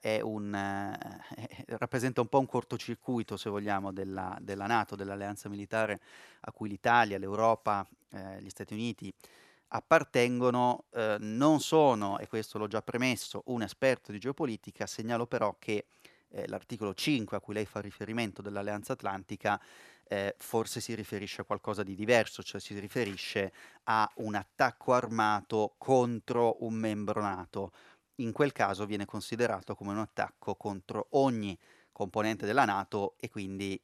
[0.00, 6.00] eh, un, eh, rappresenta un po' un cortocircuito, se vogliamo, della, della, Nato, dell'alleanza militare
[6.40, 9.12] a cui l'Italia, l'Europa, eh, gli Stati Uniti
[9.68, 10.84] appartengono.
[10.92, 15.86] Eh, non sono, e questo l'ho già premesso, un esperto di geopolitica, segnalo però che
[16.30, 19.60] eh, l'articolo 5 a cui lei fa riferimento dell'Alleanza Atlantica
[20.08, 23.52] eh, forse si riferisce a qualcosa di diverso, cioè si riferisce
[23.84, 27.72] a un attacco armato contro un membro NATO,
[28.16, 31.58] in quel caso viene considerato come un attacco contro ogni
[31.92, 33.80] componente della Nato e quindi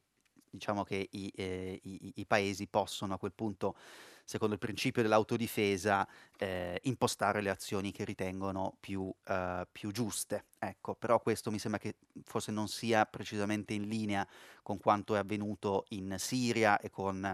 [0.53, 3.75] diciamo che i, eh, i, i paesi possono a quel punto,
[4.23, 6.07] secondo il principio dell'autodifesa,
[6.37, 10.45] eh, impostare le azioni che ritengono più, eh, più, giuste.
[10.59, 14.27] Ecco, però questo mi sembra che forse non sia precisamente in linea
[14.61, 17.25] con quanto è avvenuto in Siria e con,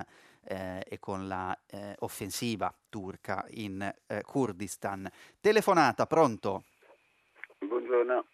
[0.44, 5.10] eh, e con la eh, offensiva turca in eh, Kurdistan.
[5.42, 6.64] Telefonata, pronto?
[7.61, 8.26] Buongiorno,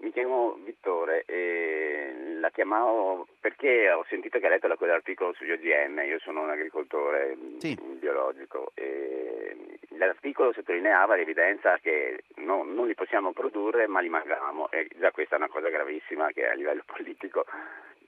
[0.00, 6.00] mi chiamo Vittore e la chiamavo perché ho sentito che ha letto quell'articolo sugli OGM,
[6.00, 7.74] io sono un agricoltore sì.
[7.98, 14.88] biologico e l'articolo sottolineava l'evidenza che no, non li possiamo produrre ma li mangiamo e
[14.98, 17.46] già questa è una cosa gravissima che a livello politico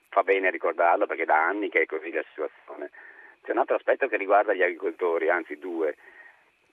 [0.09, 2.91] fa bene ricordarlo perché da anni che è così la situazione.
[3.41, 5.97] C'è un altro aspetto che riguarda gli agricoltori, anzi due,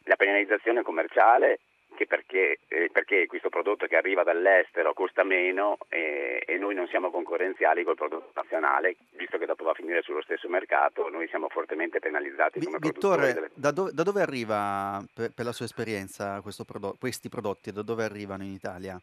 [0.05, 1.61] la penalizzazione commerciale
[2.01, 6.87] anche perché, eh, perché, questo prodotto che arriva dall'estero costa meno eh, e noi non
[6.89, 11.29] siamo concorrenziali col prodotto nazionale, visto che dopo va a finire sullo stesso mercato, noi
[11.29, 13.51] siamo fortemente penalizzati come Vittore, delle...
[13.55, 18.05] da, dove, da dove arriva, per, per, la sua esperienza, prodotto, questi prodotti, da dove
[18.05, 19.01] arrivano in Italia?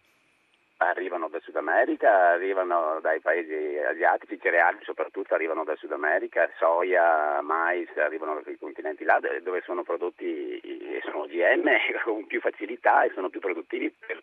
[0.80, 7.42] Arrivano dal Sud America, arrivano dai paesi asiatici, cereali soprattutto arrivano dal Sud America, soia,
[7.42, 11.68] mais arrivano dai continenti là dove sono prodotti e sono OGM
[12.06, 14.22] con più facilità e sono più produttivi per,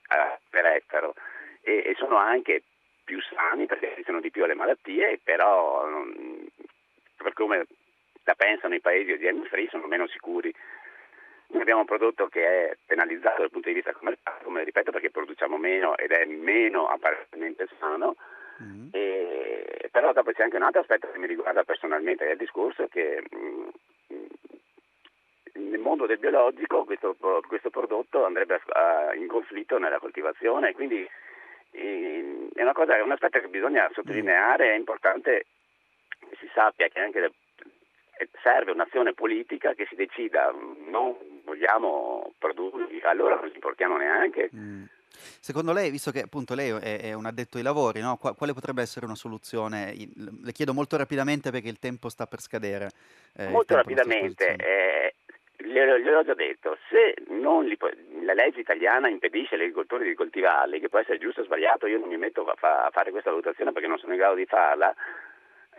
[0.49, 1.15] per estero
[1.61, 2.63] e, e, sono anche
[3.03, 5.89] più sani perché resistono di più alle malattie, però
[7.17, 7.67] per come
[8.23, 10.55] la pensano i paesi OGM free sono meno sicuri
[11.61, 15.57] abbiamo un prodotto che è penalizzato dal punto di vista commerciale, come ripeto, perché produciamo
[15.57, 18.17] meno ed è meno apparentemente sano.
[18.63, 18.89] Mm.
[18.93, 22.87] E, però dopo c'è anche un altro aspetto che mi riguarda personalmente, è il discorso
[22.89, 23.71] che mh,
[24.15, 24.27] mm,
[25.71, 27.17] nel mondo del biologico questo,
[27.47, 31.09] questo prodotto andrebbe a, a, in conflitto nella coltivazione, quindi
[31.73, 35.47] eh, è, cosa, è un aspetto che bisogna sottolineare, è importante
[36.29, 37.33] che si sappia che anche
[38.43, 40.53] serve un'azione politica che si decida
[40.89, 44.51] non vogliamo produrli, allora non li importiamo neanche.
[44.55, 44.85] Mm.
[45.41, 48.17] Secondo lei, visto che appunto lei è, è un addetto ai lavori, no?
[48.17, 49.95] quale potrebbe essere una soluzione?
[50.43, 52.91] Le chiedo molto rapidamente perché il tempo sta per scadere.
[53.37, 55.15] Eh, molto rapidamente, eh,
[55.59, 57.77] gliel'ho già detto, se li,
[58.25, 61.99] la legge italiana impedisce agli agricoltori di coltivarli, che può essere giusto o sbagliato, io
[61.99, 64.47] non mi metto a, fa, a fare questa valutazione perché non sono in grado di
[64.47, 64.95] farla,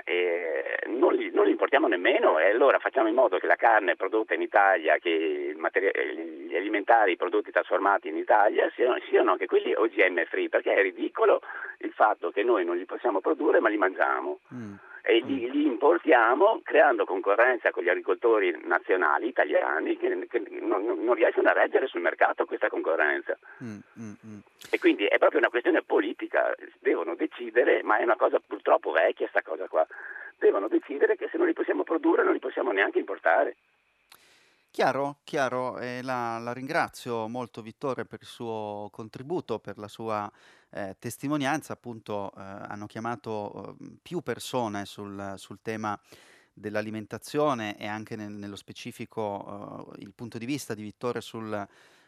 [0.07, 3.95] eh, non, li, non, li, importiamo nemmeno e allora facciamo in modo che la carne
[3.95, 10.25] prodotta in Italia, che gli alimentari prodotti trasformati in Italia siano, siano, anche quelli OGM
[10.25, 11.41] free, perché è ridicolo
[11.79, 14.39] il fatto che noi non li possiamo produrre ma li mangiamo.
[14.53, 14.75] Mm
[15.05, 21.13] e li, li, importiamo creando concorrenza con gli agricoltori nazionali italiani che, che non, non,
[21.13, 23.37] riescono a reggere sul mercato questa concorrenza.
[23.63, 24.39] Mm, mm, mm.
[24.71, 29.27] E quindi è proprio una questione politica, devono decidere, ma è una cosa purtroppo vecchia
[29.27, 29.85] sta cosa qua,
[30.39, 33.55] devono decidere che se non li possiamo produrre non li possiamo neanche importare.
[34.75, 40.29] Chiaro, chiaro, eh, la, la, ringrazio molto Vittore per il suo contributo, per la sua
[40.71, 45.97] eh, testimonianza, appunto eh, hanno chiamato eh, più persone sul, sul, tema
[46.51, 51.65] dell'alimentazione e anche nel, nello specifico eh, il punto di vista di Vittore sul,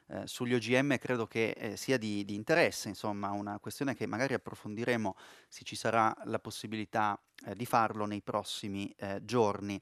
[0.10, 4.34] eh, sugli OGM credo che eh, sia di, di, interesse, insomma una questione che magari
[4.34, 5.16] approfondiremo
[5.50, 9.80] se ci sarà la possibilità eh, di farlo nei prossimi eh, giorni.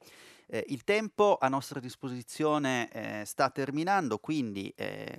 [0.48, 4.74] Eh, il tempo a nostra disposizione eh, sta terminando, quindi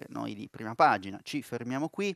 [0.09, 2.15] noi di prima pagina ci fermiamo qui.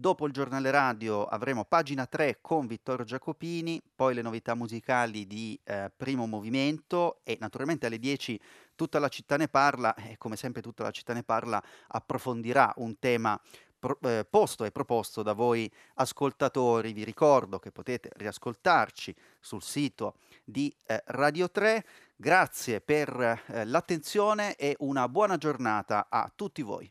[0.00, 5.60] Dopo il giornale radio avremo pagina 3 con Vittorio Giacopini, poi le novità musicali di
[5.62, 8.40] eh, Primo Movimento e naturalmente alle 10
[8.74, 12.98] tutta la città ne parla e come sempre tutta la città ne parla approfondirà un
[12.98, 13.38] tema
[13.78, 16.94] pro, eh, posto e proposto da voi ascoltatori.
[16.94, 21.84] Vi ricordo che potete riascoltarci sul sito di eh, Radio 3.
[22.16, 26.90] Grazie per eh, l'attenzione e una buona giornata a tutti voi.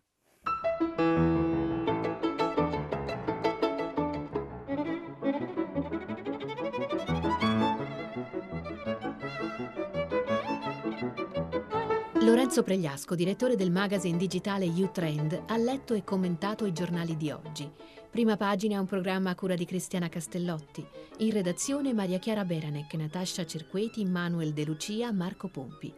[12.30, 17.68] Lorenzo Pregliasco, direttore del magazine digitale U-Trend, ha letto e commentato i giornali di oggi.
[18.08, 20.86] Prima pagina un programma a cura di Cristiana Castellotti.
[21.18, 25.92] In redazione Maria Chiara Beranec, Natascia Cerqueti, Manuel De Lucia, Marco Pompi.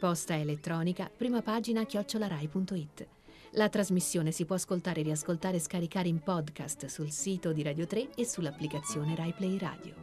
[0.00, 3.06] Posta elettronica, prima pagina chiocciolarai.it.
[3.50, 8.14] La trasmissione si può ascoltare, riascoltare e scaricare in podcast sul sito di Radio 3
[8.14, 9.94] e sull'applicazione RaiPlay Radio.